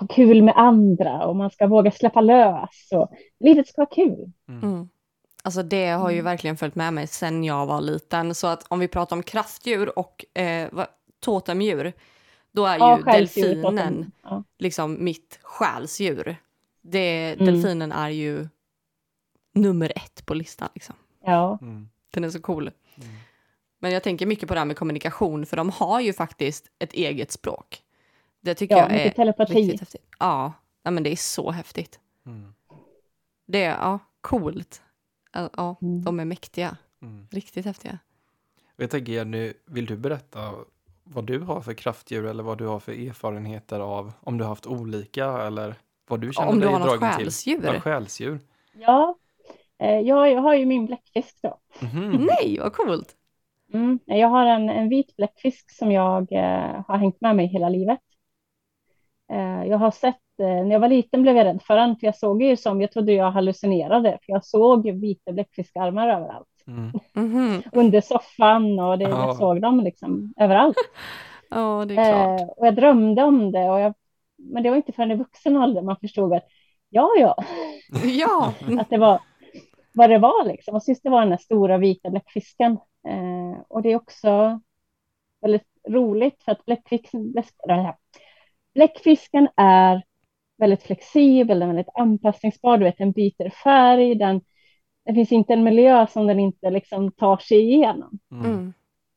[0.00, 2.88] ha kul med andra och man ska våga släppa lös.
[2.92, 4.32] Och livet ska vara kul.
[4.48, 4.62] Mm.
[4.72, 4.88] Mm.
[5.42, 6.24] Alltså det har ju Mm.
[6.24, 8.34] verkligen följt med mig sen jag var liten.
[8.34, 10.68] Så att om vi pratar om kraftdjur och eh,
[11.20, 11.92] totemdjur,
[12.52, 14.12] då är ju själsdjur, delfinen.
[14.22, 14.44] Ja.
[14.58, 16.36] liksom mitt själsdjur.
[16.82, 17.46] Det, Mm.
[17.46, 18.48] Delfinen är ju
[19.54, 20.68] nummer ett på listan.
[20.74, 20.94] Liksom.
[21.32, 21.58] Ja.
[21.62, 21.88] Mm.
[22.10, 22.70] Den är så cool.
[22.96, 23.08] Mm.
[23.78, 26.92] Men jag tänker mycket på det här med kommunikation, för de har ju faktiskt ett
[26.92, 27.82] eget språk.
[28.40, 29.54] Det tycker ja, jag är mycket telepati.
[29.54, 30.04] riktigt häftigt.
[30.18, 30.52] Ja,
[30.82, 32.00] ja, men det är så häftigt.
[32.26, 32.54] Mm.
[33.46, 34.82] Det är ja, coolt.
[35.32, 36.04] Ja, Ja, Mm.
[36.04, 36.76] de är mäktiga.
[37.02, 37.26] Mm.
[37.30, 37.98] Riktigt häftiga.
[38.76, 40.54] Och Jag tänker Jenny, vill du berätta
[41.04, 44.48] vad du har för kraftdjur eller vad du har för erfarenheter av om du har
[44.48, 45.74] haft olika eller
[46.08, 47.56] vad du känner Om du dig har något dragen själsdjur?
[47.60, 47.70] till?
[47.74, 48.40] Ja, själsdjur.
[48.72, 49.14] Ja,
[49.86, 51.58] jag, jag har ju min bläckfisk då.
[51.82, 52.10] Mhm.
[52.40, 53.14] Nej, vad coolt!
[53.72, 53.98] Mm.
[54.04, 57.98] Jag har en, en vit bläckfisk som jag eh, har hängt med mig hela livet.
[59.32, 62.06] Eh, jag har sett, eh, när jag var liten blev jag rädd för den, för
[62.06, 66.48] jag såg ju som, jag trodde jag hallucinerade, för jag såg vita bläckfiskarmar överallt.
[66.66, 66.92] Mm.
[67.14, 67.62] Mhm.
[67.72, 69.10] Under soffan och det, Ja.
[69.26, 70.76] jag såg dem liksom överallt.
[71.50, 72.40] Ja, det är klart.
[72.40, 73.94] Eh, och jag drömde om det, och jag,
[74.36, 76.44] men det var inte förrän i vuxen ålder man förstod att
[76.88, 77.36] ja, ja,
[78.04, 79.20] Ja, att det var
[79.98, 80.74] vad det var liksom.
[80.74, 82.72] Och sist det var den här stora vita bläckfisken.
[83.08, 84.60] Eh, och det är också
[85.40, 87.94] väldigt roligt för att bläckfisken, bläck-
[88.74, 90.02] bläckfisken är
[90.58, 92.78] väldigt flexibel, den är väldigt anpassningsbar.
[92.78, 94.40] Du vet, den byter färg, den,
[95.04, 98.18] det finns inte en miljö som den inte liksom tar sig igenom.
[98.32, 98.44] Mm.
[98.44, 98.72] mm.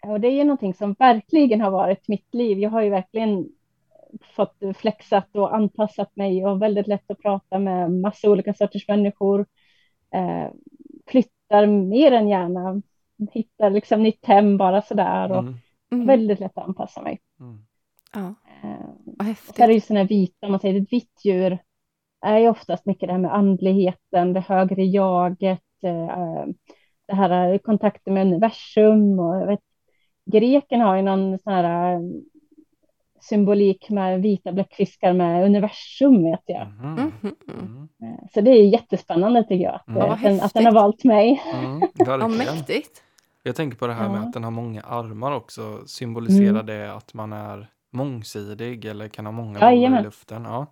[0.08, 2.60] Och det är ju någonting som verkligen har varit mitt liv.
[2.60, 3.50] Jag har ju verkligen
[4.36, 9.46] fått flexat och anpassat mig och väldigt lätt att prata med massa olika sorters människor.
[10.14, 10.50] Eh,
[11.08, 12.82] flyttar mer än gärna,
[13.32, 15.56] hittar liksom nytt hem bara sådär och Mm.
[15.92, 16.08] Mm.
[16.08, 17.20] väldigt lätt att anpassa mig.
[17.40, 17.66] Mm.
[18.14, 18.34] Ja,
[18.64, 19.76] Eh, vad och så är det häftigt.
[19.76, 21.58] ju sådana här vita, om man säger ett vitt djur
[22.22, 26.46] är ju oftast mycket det här med andligheten, det högre jaget, eh,
[27.08, 29.60] det här kontakten med universum och jag vet,
[30.26, 32.00] greken har ju någon sån här eh,
[33.24, 36.62] symbolik med vita bläckfiskar med universum vet jag.
[36.62, 36.98] Mm.
[38.04, 40.12] Eh, Så det är jättespännande tycker jag, att, Mm.
[40.12, 41.42] att, den, att den har valt mig.
[41.56, 41.80] Mm.
[41.80, 42.38] Vad Verkligen.
[42.56, 43.04] mäktigt.
[43.44, 44.24] Jag tänker på det här med Ja.
[44.28, 45.62] att den har många armar också.
[45.86, 46.66] Symboliserar Mm.
[46.66, 50.44] det att man är mångsidig eller kan ha många bollar i luften?
[50.46, 50.66] Ja.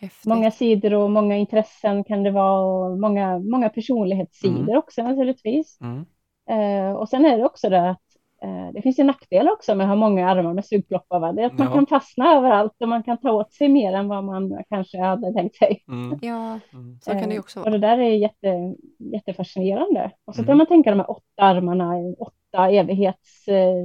[0.00, 0.26] Häftigt.
[0.26, 4.78] Många sidor och många intressen kan det vara och många, många personlighetssidor Mm.
[4.78, 5.78] också naturligtvis.
[5.80, 6.04] Mm.
[6.50, 8.01] Eh, och sen är det också det att
[8.74, 11.18] det finns ju nackdelar också med att ha många armar med sugploppar.
[11.20, 11.32] Va?
[11.32, 11.74] Det är att man Ja.
[11.74, 15.32] kan fastna överallt och man kan ta åt sig mer än vad man kanske hade
[15.32, 15.82] tänkt sig.
[15.88, 16.18] Mm.
[16.22, 16.98] Ja, Mm.
[17.00, 17.72] så kan det Eh, också Och vara.
[17.78, 20.10] det där är jätte, jättefascinerande.
[20.24, 20.46] Och så Mm.
[20.46, 23.84] kan man tänka de här åtta armarna, åtta evighets eh,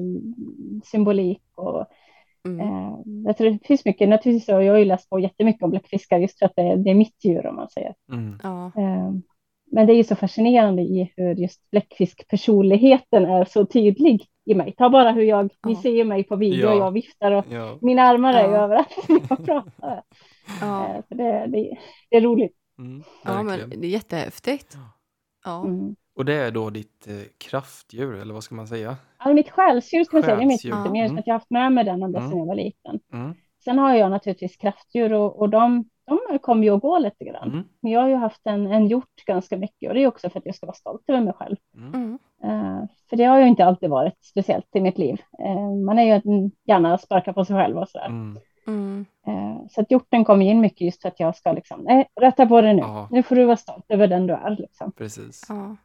[1.56, 1.86] och
[2.46, 2.60] Mm.
[2.68, 2.94] eh,
[3.26, 6.40] jag tror det finns mycket, naturligtvis jag har ju läst på jättemycket om bläckfiskar just
[6.40, 7.94] för att det, det är mitt djur om man säger.
[8.14, 8.40] Mm.
[8.44, 8.66] Ja.
[8.66, 9.12] Eh,
[9.72, 14.74] men det är ju så fascinerande i hur just bläckfiskpersonligheten är så tydlig i mig.
[14.78, 15.82] Ta bara hur jag, ni Ja.
[15.82, 16.76] ser ju mig på video, Ja.
[16.78, 17.78] jag viftar och Ja.
[17.82, 18.62] mina armar är ju Ja.
[18.64, 20.04] överallt när jag pratar.
[20.62, 20.88] Ja.
[20.96, 21.78] Eh, så det, det,
[22.10, 22.56] det är roligt.
[22.80, 23.04] Mm.
[23.24, 24.74] ja, men det är jättehäftigt.
[24.74, 24.80] Ja.
[25.46, 25.66] Ja.
[25.66, 25.96] Mm.
[26.16, 28.96] Och det är då ditt eh, kraftdjur, eller vad ska man säga?
[29.20, 31.18] Ja, mitt själsdjur ska man säga, det är mitt lite mer, Mm.
[31.18, 32.30] att jag har haft med mig den ända Mm.
[32.32, 33.00] sedan jag var liten.
[33.14, 33.34] Mm.
[33.64, 35.90] Sen har jag naturligtvis kraftdjur och, och de,
[36.30, 37.52] de kommer ju och går lite grann.
[37.52, 37.64] Mm.
[37.82, 40.40] Men jag har ju haft en, en hjort ganska mycket och det är också för
[40.40, 41.56] att jag ska vara stolt över mig själv.
[42.44, 45.22] Eh, för det har ju inte alltid varit speciellt i mitt liv.
[45.40, 48.06] Eh, man är ju en, gärna sparka på sig själv och sådär.
[48.06, 48.38] Mm.
[48.68, 49.06] Mm.
[49.28, 52.46] Eh, så att hjorten kommer in mycket just för att jag ska liksom, nej, rätta
[52.46, 52.80] på det nu.
[52.82, 53.08] Ja.
[53.12, 54.92] Nu får du vara stolt över den du är liksom.
[54.92, 55.46] Precis.
[55.50, 55.76] Ja.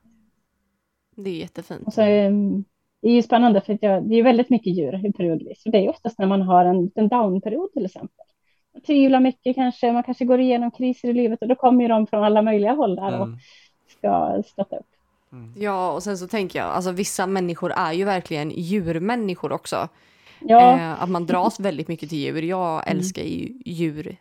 [1.17, 1.87] Det är jättefint.
[1.87, 2.33] Och så, eh,
[3.03, 5.67] det är ju spännande för att jag, det är väldigt mycket djur i periodvis.
[5.67, 8.27] Och det är oftast när man har en, en downperiod till exempel.
[8.75, 11.89] Man tvivlar mycket kanske, man kanske går igenom kriser i livet och då kommer ju
[11.89, 13.39] de från alla möjliga håll där och Mm.
[13.99, 14.87] ska stötta upp.
[15.33, 15.53] Mm.
[15.57, 19.89] Ja, och sen så tänker jag, alltså vissa människor är ju verkligen djurmänniskor också.
[20.41, 22.43] Ja, Eh, att man dras väldigt mycket till djur.
[22.43, 22.99] Jag Mm.
[22.99, 24.17] älskar ju djur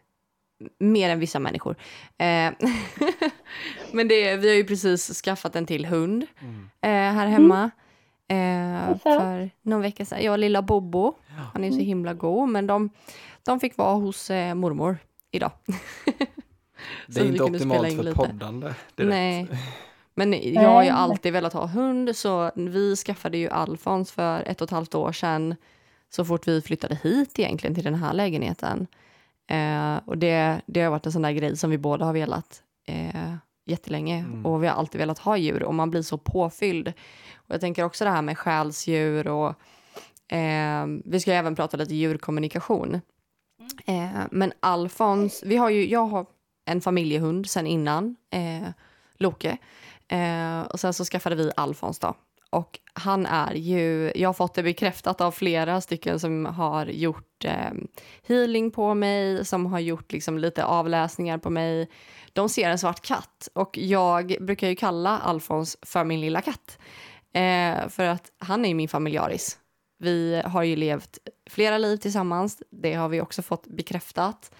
[0.79, 1.75] mer än vissa människor.
[2.17, 2.51] Eh,
[3.91, 6.69] men det, vi har ju precis skaffat en till hund Mm.
[6.81, 7.71] eh, här hemma.
[8.27, 9.21] Eh, Vad söt.
[9.21, 10.23] för någon vecka sedan.
[10.23, 11.13] Jag och lilla Bobo.
[11.27, 11.33] Ja.
[11.53, 12.49] Han är så himla god.
[12.49, 12.89] Men de,
[13.45, 14.97] de fick vara hos eh, mormor
[15.31, 15.51] idag.
[17.07, 18.15] Det är inte optimalt in för lite.
[18.15, 19.09] poddande direkt.
[19.09, 19.47] Nej.
[20.21, 24.61] Men jag har ju alltid velat ha hund så vi skaffade ju Alfons för ett
[24.61, 25.55] och ett halvt år sedan
[26.09, 28.87] så fort vi flyttade hit egentligen till den här lägenheten.
[29.51, 32.61] Eh, och det, det har varit en sån där grej som vi båda har velat
[32.87, 33.33] eh,
[33.65, 34.45] jättelänge Mm.
[34.45, 36.87] och vi har alltid velat ha djur och man blir så påfylld.
[37.35, 39.49] Och jag tänker också det här med själsdjur och
[40.35, 43.01] eh, vi ska ju även prata lite djurkommunikation.
[43.85, 46.25] Eh, men Alfons, vi har ju, jag har
[46.65, 48.69] en familjehund sen innan, eh,
[49.17, 49.57] Loke.
[50.11, 52.15] Eh, och sen så skaffade vi Alfons då.
[52.49, 57.45] Och han är ju, jag har fått det bekräftat av flera stycken som har gjort
[57.45, 57.71] eh,
[58.27, 61.89] healing på mig, som har gjort liksom lite avläsningar på mig.
[62.33, 66.77] De ser en svart katt och jag brukar ju kalla Alfons för min lilla katt.
[67.33, 69.57] Eh, för att han är ju min familjaris.
[69.99, 71.17] Vi har ju levt
[71.49, 74.51] flera liv tillsammans, det har vi också fått bekräftat.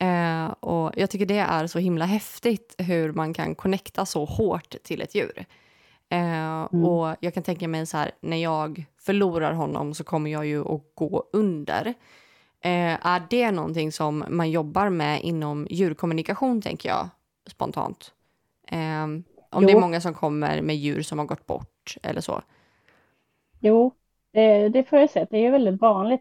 [0.00, 4.76] Eh, och jag tycker det är så himla häftigt hur man kan connecta så hårt
[4.84, 5.46] till ett djur.
[6.10, 10.46] Eh, Och jag kan tänka mig så här, när jag förlorar honom så kommer jag
[10.46, 11.86] ju att gå under.
[12.60, 17.08] Eh, är det någonting som man jobbar med inom djurkommunikation, tänker jag
[17.50, 18.12] spontant?
[18.68, 19.04] Eh,
[19.50, 19.80] om det är Jo.
[19.80, 22.42] många som kommer med djur som har gått bort eller så.
[23.60, 23.92] jo,
[24.32, 26.20] det, det får jag säga att det är väldigt vanligt.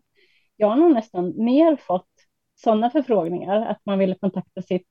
[0.56, 2.09] Jag har nog nästan mer fått
[2.64, 4.88] sådana förfrågningar, att man vill kontakta sitt,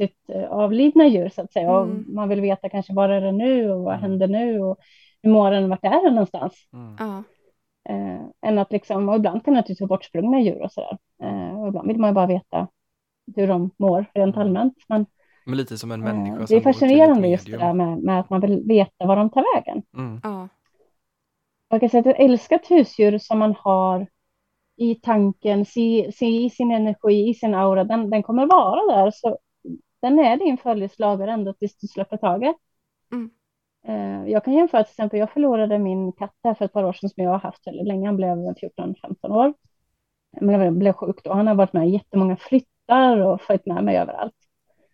[0.00, 1.70] sitt eh, avlidna djur så att säga.
[1.70, 1.80] Mm.
[1.80, 4.02] Och man vill veta kanske var är det nu och vad Mm.
[4.02, 4.78] händer nu och
[5.22, 6.68] hur mår den, vart är den någonstans?
[6.72, 7.24] Mm.
[7.88, 10.98] Eh, än att liksom, och ibland kan det naturligtvis vara bortsprungna djur och sådär.
[11.22, 12.68] Eh, och ibland vill man ju bara veta
[13.36, 14.46] hur de mår rent Mm.
[14.46, 14.74] allmänt.
[14.88, 15.06] Men
[15.46, 18.20] Men lite som en eh, människa det som är fascinerande just det där med, med
[18.20, 19.82] att man vill veta var de tar vägen.
[19.96, 20.20] Mm.
[20.22, 20.48] Ja.
[21.68, 24.06] Jag kan säga att ett älskat husdjur som man har
[24.76, 29.10] i tanken, se, se, i sin energi, i sin aura, den, den kommer vara där.
[29.10, 29.38] Så
[30.02, 32.56] den är din följeslagare ända tills du släpper taget.
[33.12, 33.30] Mm.
[33.86, 36.92] Eh, Jag kan jämföra till exempel, jag förlorade min katt här för ett par år
[36.92, 38.06] sedan som jag har haft väldigt länge.
[38.06, 39.54] Han blev 14-15 år.
[40.40, 41.32] Men han blev sjuk då.
[41.32, 44.34] Han har varit med i jättemånga flyttar och följt med mig överallt.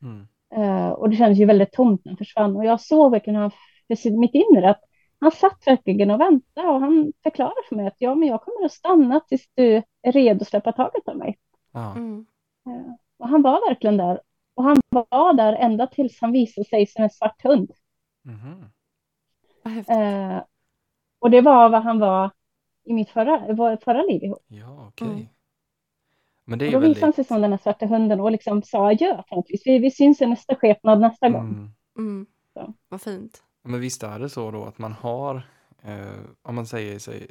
[0.03, 0.27] Mm.
[0.55, 2.57] Eh, och det kändes ju väldigt tomt när han försvann.
[2.57, 3.53] Och jag såg verkligen hur
[3.89, 4.81] han, mitt inre att
[5.21, 8.65] han satt verkligen och väntade och han förklarade för mig att ja, men jag kommer
[8.67, 11.39] att stanna tills du är redo att släppa taget om mig.
[11.73, 11.95] Ja.
[11.95, 12.27] Mm.
[13.19, 14.21] Och han var verkligen där.
[14.55, 17.73] Och han var där ända tills han visade sig som en svart hund.
[19.65, 19.97] Häftigt.
[19.97, 20.43] Eh,
[21.19, 22.31] och det var vad han var
[22.85, 24.45] i mitt förra, förra liv ihop.
[24.49, 25.09] Ja, okej.
[25.09, 25.27] Mm.
[26.45, 27.15] Men det är Och då visade han väldigt...
[27.15, 29.23] sig som den här svarta hunden och liksom sa adjö.
[29.65, 31.49] Vi, vi syns i nästa skepnad nästa gång.
[31.49, 31.71] Mm.
[31.99, 32.27] Mm.
[32.53, 32.75] Så.
[32.89, 33.43] Vad fint.
[33.63, 35.43] Men visst är det så då att man har,
[35.83, 37.27] eh, om man säger sig,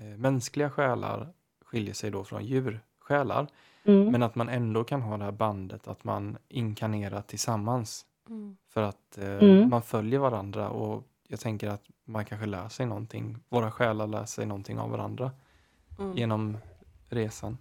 [0.00, 1.28] eh, mänskliga själar
[1.64, 3.46] skiljer sig då från djursjälar,
[3.84, 4.12] Mm.
[4.12, 8.56] men att man ändå kan ha det här bandet att man inkarnerar tillsammans Mm.
[8.68, 9.70] för att eh, Mm.
[9.70, 14.24] man följer varandra och jag tänker att man kanske lär sig någonting, våra själar lär
[14.24, 15.30] sig någonting av varandra
[15.98, 16.16] Mm.
[16.16, 16.56] genom
[17.08, 17.58] resan.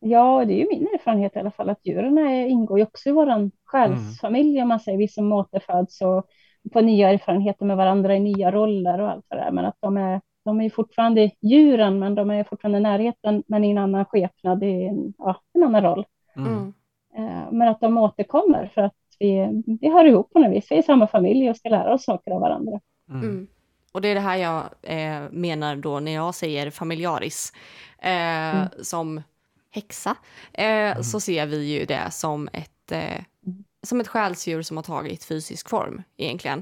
[0.00, 3.08] Ja, det är ju min erfarenhet i alla fall att djuren är, ingår ju också
[3.08, 6.26] i vår själsfamilj om man säger, vi som återföds och
[6.72, 9.50] får nya erfarenheter med varandra i nya roller och allt det där.
[9.50, 13.64] Men att de är, de är fortfarande djuren, men de är fortfarande i närheten, men
[13.64, 16.06] i en annan skepnad, i en, ja, en annan roll.
[16.36, 16.52] Mm.
[16.52, 16.72] Mm.
[17.16, 20.74] Eh, Men att de återkommer för att vi, vi hör ihop på något vis, vi
[20.76, 22.80] är i samma familj och ska lära oss saker av varandra.
[23.10, 23.22] Mm.
[23.22, 23.46] Mm.
[23.92, 27.52] Och det är det här jag eh, menar då när jag säger familjaris.
[27.98, 28.68] Eh, Mm.
[28.82, 29.22] Som
[29.70, 30.16] häxa
[30.52, 33.24] eh, så ser vi ju det som ett, eh,
[33.84, 36.58] som ett själsdjur som har tagit fysisk form egentligen.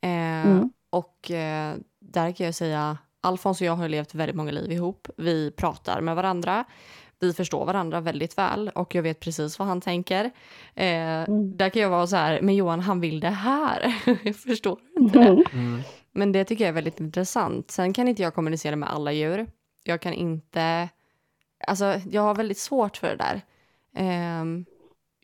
[0.00, 0.70] Eh, Mm.
[0.90, 5.08] Och eh, där kan jag säga, Alfons och jag har levt väldigt många liv ihop.
[5.16, 6.64] Vi pratar med varandra.
[7.18, 10.24] Vi förstår varandra väldigt väl och jag vet precis vad han tänker.
[10.74, 10.86] Eh,
[11.28, 11.56] Mm.
[11.56, 13.90] Där kan jag vara så här, men Johan han vill det här.
[14.32, 15.24] förstår du inte det?
[15.28, 15.44] Mm.
[15.52, 15.82] Mm.
[16.12, 17.70] Men det tycker jag är väldigt intressant.
[17.70, 19.46] Sen kan inte jag kommunicera med alla djur.
[19.84, 20.88] Jag kan inte...
[21.66, 23.42] Alltså, jag har väldigt svårt för det där.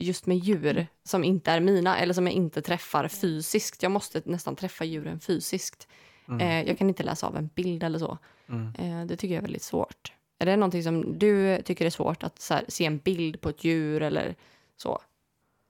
[0.03, 3.83] Just med djur som inte är mina eller som jag inte träffar fysiskt.
[3.83, 5.89] Jag måste nästan träffa djuren fysiskt.
[6.29, 6.41] Mm.
[6.41, 8.19] Eh, jag kan inte läsa av en bild eller så.
[8.49, 8.67] Mm.
[8.79, 10.13] Eh, det tycker jag är väldigt svårt.
[10.39, 13.65] Är det någonting som du tycker är svårt att här, se en bild på ett
[13.65, 14.35] djur eller
[14.77, 14.99] så?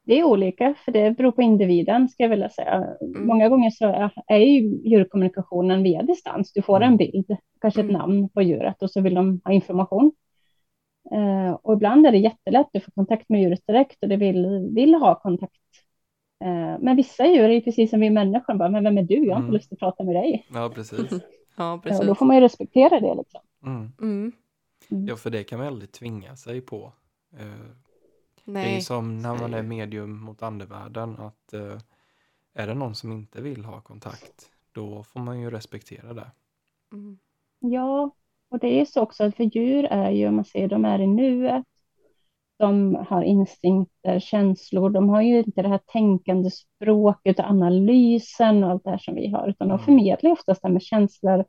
[0.05, 2.87] Det är olika, för det beror på individen, ska jag vilja säga.
[3.17, 4.61] Många gånger så är- ju
[4.91, 6.53] djurkommunikationen via distans.
[6.53, 6.89] Du får Mm.
[6.91, 7.97] en bild, kanske ett Mm.
[7.99, 10.13] namn på djuret och så vill de ha information.
[11.13, 14.69] Eh, och ibland är det jättelätt, du får kontakt med djuret direkt och det vill,
[14.75, 15.53] vill ha kontakt.
[16.45, 19.15] Eh, men vissa djur är ju precis som vi människor, bara, men vem är du?
[19.15, 19.53] Jag har inte Mm.
[19.53, 20.47] lust att prata med dig.
[20.55, 21.11] Ja, precis.
[21.11, 21.19] Ja,
[21.57, 22.01] Ja, precis.
[22.01, 23.15] och då får man ju respektera det.
[23.15, 23.41] Liksom.
[23.67, 23.93] Mm.
[24.01, 24.33] Mm.
[25.09, 26.93] Ja, för det kan man aldrig tvinga sig på.
[27.33, 27.39] Eh,
[28.45, 28.81] Det är Nej.
[28.81, 31.79] som när man är medium mot andevärlden att eh,
[32.55, 36.31] är det någon som inte vill ha kontakt då får man ju respektera det.
[36.93, 37.19] Mm.
[37.59, 38.11] Ja,
[38.53, 41.01] och det är så också att för djur är ju, om man säger, de är
[41.01, 41.65] i nuet.
[42.59, 44.91] De har instinkter, känslor.
[44.91, 49.15] De har ju inte det här tänkande språket och analysen och allt det här som
[49.15, 49.85] vi har, utan de Mm.
[49.85, 51.45] förmedlar ju oftast det här med känslor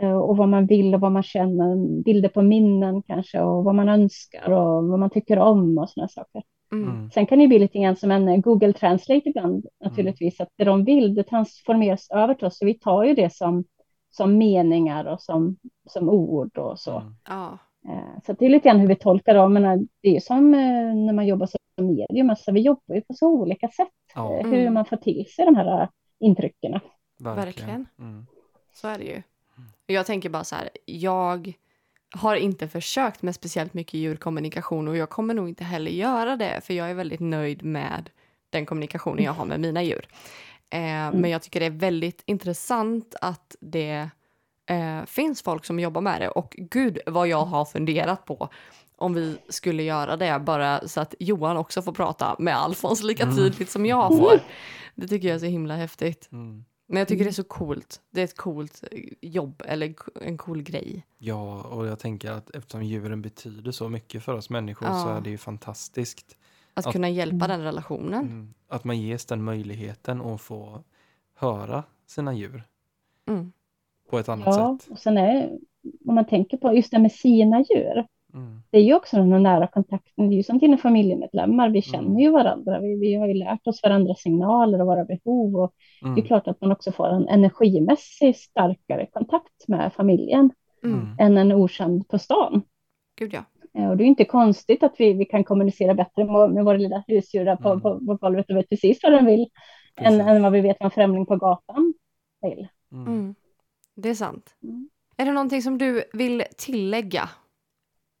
[0.00, 3.74] eh, och vad man vill och vad man känner, bilder på minnen kanske och vad
[3.74, 6.42] man önskar och vad man tycker om och sådana saker.
[6.72, 6.88] Mm.
[6.88, 7.10] Mm.
[7.10, 10.48] Sen kan det ju bli lite grann som en eh, Google Translate ibland naturligtvis, att
[10.56, 13.64] det de vill, det transformeras över till oss, så vi tar ju det som,
[14.10, 15.56] som meningar och som,
[15.86, 16.98] som ord och så.
[16.98, 17.14] Mm.
[17.28, 17.58] Ja.
[17.88, 19.48] Eh, Så det är lite grann hur vi tolkar det.
[19.48, 23.00] Men det är ju som eh, när man jobbar som medium, alltså vi jobbar ju
[23.00, 24.52] på så olika sätt, Ja, eh, Mm.
[24.52, 25.88] hur man får till sig de här eh,
[26.20, 26.72] intrycken.
[26.72, 27.36] verkligen.
[27.46, 27.86] verkligen.
[27.98, 28.26] Mm.
[28.74, 29.22] Så är det ju.
[29.86, 31.52] Jag tänker bara så här, jag
[32.16, 36.60] har inte försökt med speciellt mycket djurkommunikation och jag kommer nog inte heller göra det
[36.64, 38.10] för jag är väldigt nöjd med
[38.50, 40.06] den kommunikationen jag har med mina djur.
[40.70, 44.08] Eh, Men jag tycker det är väldigt intressant att det
[44.66, 48.48] eh, finns folk som jobbar med det och gud vad jag har funderat på
[48.96, 53.22] om vi skulle göra det bara så att Johan också får prata med Alfons lika
[53.22, 53.36] Mm.
[53.36, 54.40] tydligt som jag får.
[54.94, 56.28] Det tycker jag är så himla häftigt.
[56.32, 56.64] Mm.
[56.88, 58.00] Men jag tycker det är så coolt.
[58.10, 61.06] Det är ett coolt eh, jobb eller en cool grej.
[61.18, 65.16] Ja, och jag tänker att eftersom djuren betyder så mycket för oss människor så Ja.
[65.16, 66.36] är det ju fantastiskt
[66.74, 66.92] Att Ja.
[66.92, 68.20] kunna hjälpa den relationen.
[68.24, 70.82] mm, att man ges den möjligheten att få
[71.34, 72.62] höra sina djur
[73.28, 73.52] Mm.
[74.10, 74.90] på ett annat Ja, sätt.
[74.92, 75.50] och sen är,
[76.06, 78.62] om man tänker på just det med sina djur, Mm.
[78.70, 81.82] det är ju också den här nära kontakten, det är ju som dina familjemedlemmar, vi
[81.82, 85.74] känner ju varandra, vi, vi har ju lärt oss varandras signaler och våra behov och
[86.00, 86.22] det är Mm.
[86.24, 90.50] klart att man också får en energimässig starkare kontakt med familjen
[90.84, 90.98] Mm.
[91.00, 91.16] Mm.
[91.18, 92.62] än en okänd på stan.
[93.18, 93.44] Gud ja.
[93.78, 96.76] Eh, Och det är inte konstigt att vi, vi kan kommunicera bättre med, med våra
[96.76, 97.80] lilla husdjur på, Mm.
[97.80, 99.48] på, på golvet och vet precis vad de vill
[99.96, 101.94] än, än vad vi vet vad en främling på gatan
[102.42, 102.68] vill.
[102.92, 103.06] Mm.
[103.06, 103.34] Mm.
[103.94, 104.54] Det är sant.
[104.62, 104.88] Mm.
[105.16, 107.30] Är det någonting som du vill tillägga?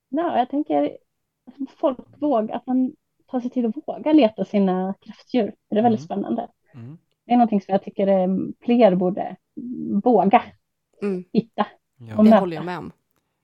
[0.08, 0.82] Ja, jag tänker
[1.46, 2.92] att folk vågar, att man
[3.26, 5.54] tar sig tid att våga leta sina kraftdjur.
[5.70, 6.04] Det är väldigt Mm.
[6.06, 6.48] spännande.
[6.74, 6.98] Mm.
[7.26, 8.28] Det är någonting som jag tycker eh,
[8.60, 9.36] fler borde
[10.04, 10.42] våga
[11.02, 11.24] Mm.
[11.32, 11.66] hitta.
[11.98, 12.16] Ja.
[12.18, 12.40] Och Det möta.
[12.40, 12.92] håller jag med om.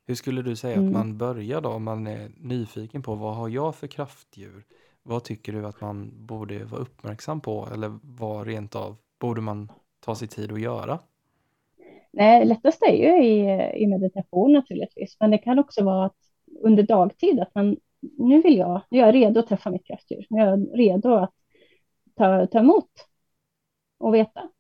[0.07, 0.87] Hur skulle du säga Mm.
[0.87, 4.65] att man börjar då om man är nyfiken på vad har jag för kraftdjur?
[5.03, 9.73] Vad tycker du att man borde vara uppmärksam på eller vad rent av borde man
[10.01, 10.99] ta sig tid att göra?
[12.13, 13.41] Nej, lättast är ju i,
[13.83, 16.17] i meditation naturligtvis, men det kan också vara att
[16.63, 17.77] under dagtid att man
[18.19, 21.15] nu vill jag, nu är jag redo att träffa mitt kraftdjur, nu är jag redo
[21.15, 21.35] att
[22.17, 22.91] ta, ta emot
[23.99, 24.51] och veta.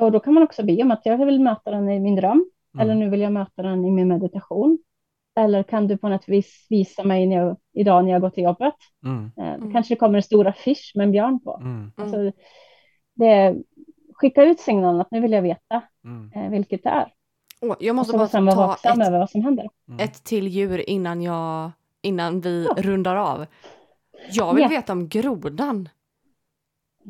[0.00, 2.32] Och då kan man också be om att jag vill möta den i min dröm,
[2.32, 2.55] Mm.
[2.80, 4.78] Eller nu vill jag möta den i min meditation.
[5.38, 8.44] Eller kan du på något vis visa mig när jag, idag när jag går till
[8.44, 8.74] jobbet?
[9.04, 9.24] Mm.
[9.24, 9.72] Eh, Då Mm.
[9.72, 11.56] kanske det kommer en stor affisch med en björn på.
[11.62, 11.92] Mm.
[11.96, 12.32] Alltså,
[13.14, 13.56] det,
[14.14, 16.32] skicka ut signalen att nu vill jag veta Mm.
[16.34, 17.12] eh, vilket det är.
[17.60, 19.68] Åh, jag måste bara ta ett, över vad som händer.
[19.88, 20.04] Mm.
[20.04, 21.70] ett till djur innan, jag,
[22.02, 22.82] innan vi Ja.
[22.82, 23.46] rundar av.
[24.32, 24.68] Jag vill Ja.
[24.68, 25.88] veta om grodan.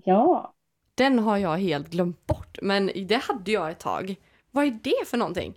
[0.05, 0.53] Ja,
[0.95, 4.17] Den har jag helt glömt bort, men det hade jag ett tag.
[4.57, 5.55] Vad är det för någonting?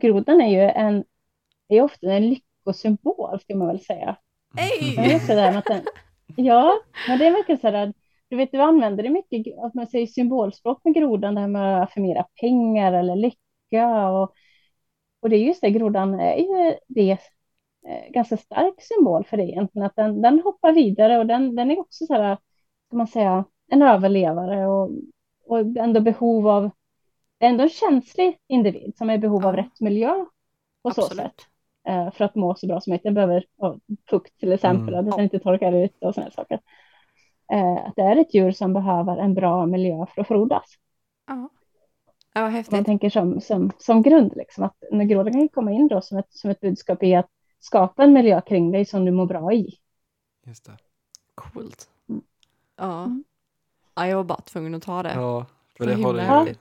[0.00, 1.04] grodan är ju en,
[1.68, 4.16] är ofta en lyckosymbol, ska man väl säga.
[4.56, 4.94] Hej!
[4.96, 5.82] Men den,
[6.36, 6.72] ja,
[7.08, 7.92] men det är mycket så här,
[8.28, 11.82] du vet, du använder det mycket, att man säger symbolspråk med grodan, det här med
[11.82, 14.08] att förmera pengar eller lycka.
[14.08, 14.32] Och,
[15.20, 17.18] och det är just det, grodan är ju det
[17.88, 21.70] eh, ganska stark symbol för det egentligen, att den, den hoppar vidare och den, den
[21.70, 22.38] är också så här,
[22.86, 24.90] ska man säga, en överlevare och,
[25.46, 26.70] och ändå behov av,
[27.38, 29.62] det är ändå en känslig individ som är i behov av Ja.
[29.62, 30.24] rätt miljö
[30.82, 31.46] på så sätt Absolut.
[31.88, 33.02] eh, för att må så bra som möjligt.
[33.04, 33.44] Den behöver
[34.10, 35.08] fukt till exempel, Mm.
[35.08, 36.60] att den inte torkar ut och sådana saker.
[37.52, 40.74] Eh, att det är ett djur som behöver en bra miljö för att frodas.
[41.26, 41.48] Ja.
[42.34, 42.86] Ja, vad Om man häftigt.
[42.86, 46.32] tänker som, som, som grund, liksom, att när grodan kan komma in då som ett,
[46.32, 47.28] som ett budskap i att
[47.60, 49.74] skapa en miljö kring dig som du mår bra i.
[50.46, 50.72] Just det.
[51.34, 51.88] Coolt.
[52.08, 52.22] Mm.
[52.76, 53.04] Ja.
[53.04, 53.24] Mm.
[53.94, 55.12] ja, jag var bara tvungen att ta det.
[55.14, 56.54] Ja, för Så det har du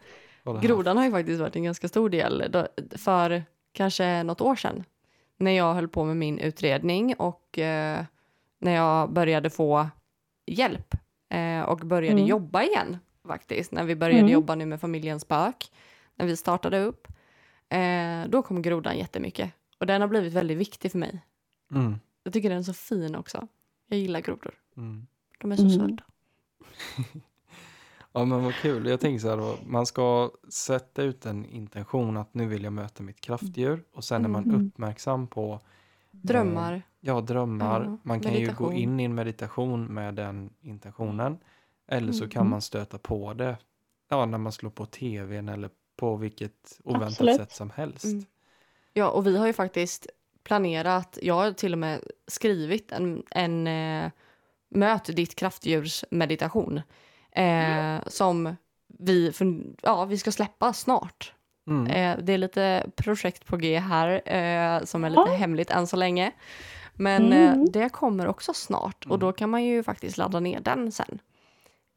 [0.54, 2.68] Grodan har ju faktiskt varit en ganska stor del då,
[2.98, 4.84] för kanske något år sedan.
[5.38, 8.06] När jag höll på med min utredning och eh,
[8.60, 9.90] när jag började få
[10.46, 10.94] hjälp
[11.30, 12.26] eh, och började Mm.
[12.28, 13.72] jobba igen faktiskt.
[13.72, 14.32] När vi började Mm.
[14.32, 15.72] jobba nu med familjens spök.
[16.16, 17.08] När vi startade upp.
[17.70, 19.52] Eh, då kom grodan jättemycket.
[19.80, 21.22] Och den har blivit väldigt viktig för mig.
[21.72, 21.96] Mm.
[22.24, 23.48] Jag tycker den är så fin också.
[23.88, 24.54] Jag gillar grodor.
[24.78, 25.08] Mm.
[25.40, 25.80] De är så Mm.
[25.98, 26.04] söta.
[28.20, 28.86] Ja men vad kul.
[28.86, 32.74] Jag tänker så här då, man ska sätta ut en intention att nu vill jag
[32.74, 34.68] möta mitt kraftdjur och sen är man Mm.
[34.68, 35.60] uppmärksam på
[36.12, 36.82] Drömmar.
[37.00, 37.82] ja, drömmar.
[37.84, 38.74] Ja, man kan ju gå meditation.
[38.74, 41.38] in i en meditation med den intentionen.
[41.88, 42.52] Eller så kan Mm.
[42.52, 43.58] man stöta på det
[44.10, 47.36] ja, när man slår på tvn eller på vilket oväntat Absolut.
[47.36, 48.06] sätt som helst.
[48.06, 48.26] Mm.
[48.94, 50.08] Ja, och vi har ju faktiskt
[50.44, 54.12] planerat, jag har till och med skrivit en, en eh,
[54.70, 56.82] möt ditt kraftdjurs meditation
[57.38, 58.56] eh, som
[59.00, 61.34] vi, fun- ja, vi ska släppa snart.
[61.68, 61.88] Mm.
[61.88, 65.36] Eh, det är lite projekt på G här eh, som är lite Ja.
[65.38, 66.32] hemligt än så länge.
[66.94, 67.60] Men Mm.
[67.62, 69.20] eh, det kommer också snart och Mm.
[69.20, 71.20] då kan man ju faktiskt ladda ner den sen.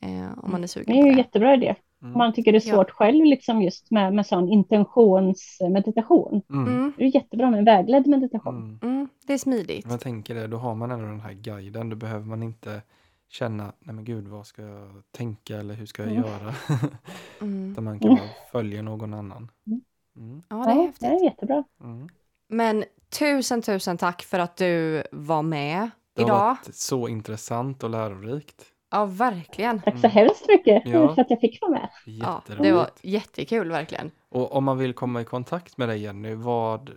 [0.03, 1.18] Eh, om man är Det sugen är på ju det.
[1.18, 1.74] jättebra idé.
[2.03, 2.14] Mm.
[2.14, 2.74] Om man tycker det är Ja.
[2.74, 6.43] svårt själv liksom just med, med sån intentionsmeditation.
[6.51, 6.66] Mm.
[6.68, 8.57] Mm, Det är jättebra med en vägledd meditation.
[8.57, 8.78] Mm.
[8.82, 9.86] mm, det är smidigt.
[9.91, 11.88] Jag tänker det, då har man ändå den här guiden.
[11.91, 12.82] Då behöver man inte
[13.31, 16.24] känna, nej men gud vad ska jag tänka eller hur ska jag Mm.
[16.24, 16.55] göra?
[17.41, 17.72] Mm.
[17.72, 19.51] Utan man kan bara följa någon annan.
[19.66, 19.81] Mm.
[20.16, 20.43] Mm.
[20.49, 21.01] Ja, det är häftigt.
[21.01, 21.64] det är jättebra.
[21.85, 22.09] Mm.
[22.49, 22.85] Men
[23.18, 26.39] tusen, tusen tack för att du var med Det har idag.
[26.39, 28.64] varit så intressant och lärorikt.
[28.91, 29.81] Ja, verkligen.
[29.81, 30.11] Tack så Mm.
[30.11, 31.14] hemskt mycket Ja.
[31.14, 31.89] för att jag fick vara med.
[32.07, 34.11] Ja, det var jättekul verkligen.
[34.28, 36.91] Och om man vill komma i kontakt med dig Jenny, vad,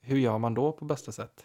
[0.00, 1.44] hur gör man då på bästa sätt?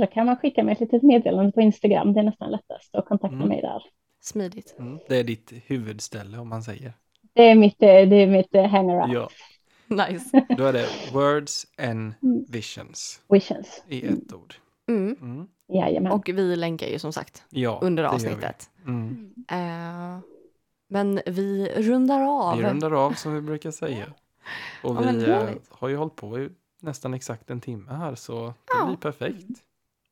[0.00, 2.12] Då kan man skicka mig ett litet meddelande på Instagram.
[2.12, 3.48] Det är nästan lättast att kontakta Mm.
[3.48, 3.82] mig där.
[4.20, 4.74] Smidigt.
[4.78, 4.98] Mm.
[5.08, 6.92] Det är ditt huvudställe om man säger.
[7.34, 9.12] Det är mitt, eh, det är mitt eh, hangaround.
[9.12, 9.28] Ja,
[10.08, 10.46] Nice.
[10.58, 12.44] då är det words and Mm.
[12.48, 13.82] visions Visions.
[13.88, 14.54] i ett ord.
[14.88, 15.16] Mm.
[15.20, 15.46] Mm.
[15.68, 16.12] Jajamän.
[16.12, 18.14] Och vi länkar ju som sagt Ja, under det vi.
[18.14, 18.70] avsnittet.
[18.86, 19.34] Mm.
[19.50, 20.18] Eh,
[20.88, 22.58] men vi rundar av.
[22.58, 24.06] Vi rundar av som vi brukar säga.
[24.82, 25.68] Och Ja, vi härligt.
[25.70, 26.48] har ju hållit på i
[26.80, 28.86] nästan exakt en timme här så det Ja.
[28.86, 29.62] blir perfekt.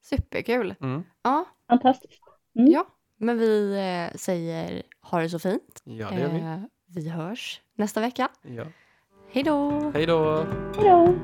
[0.02, 0.74] Superkul.
[0.80, 1.02] Mm.
[1.22, 2.22] Ja, Fantastiskt.
[2.52, 2.86] ja,
[3.16, 5.82] men vi eh, säger ha det så fint.
[5.84, 6.38] Ja, det gör vi.
[6.38, 8.28] Eh, vi hörs nästa vecka.
[8.42, 8.64] Ja.
[9.32, 9.90] Hej då!
[9.94, 10.46] Hej då!
[10.76, 11.14] Hej då!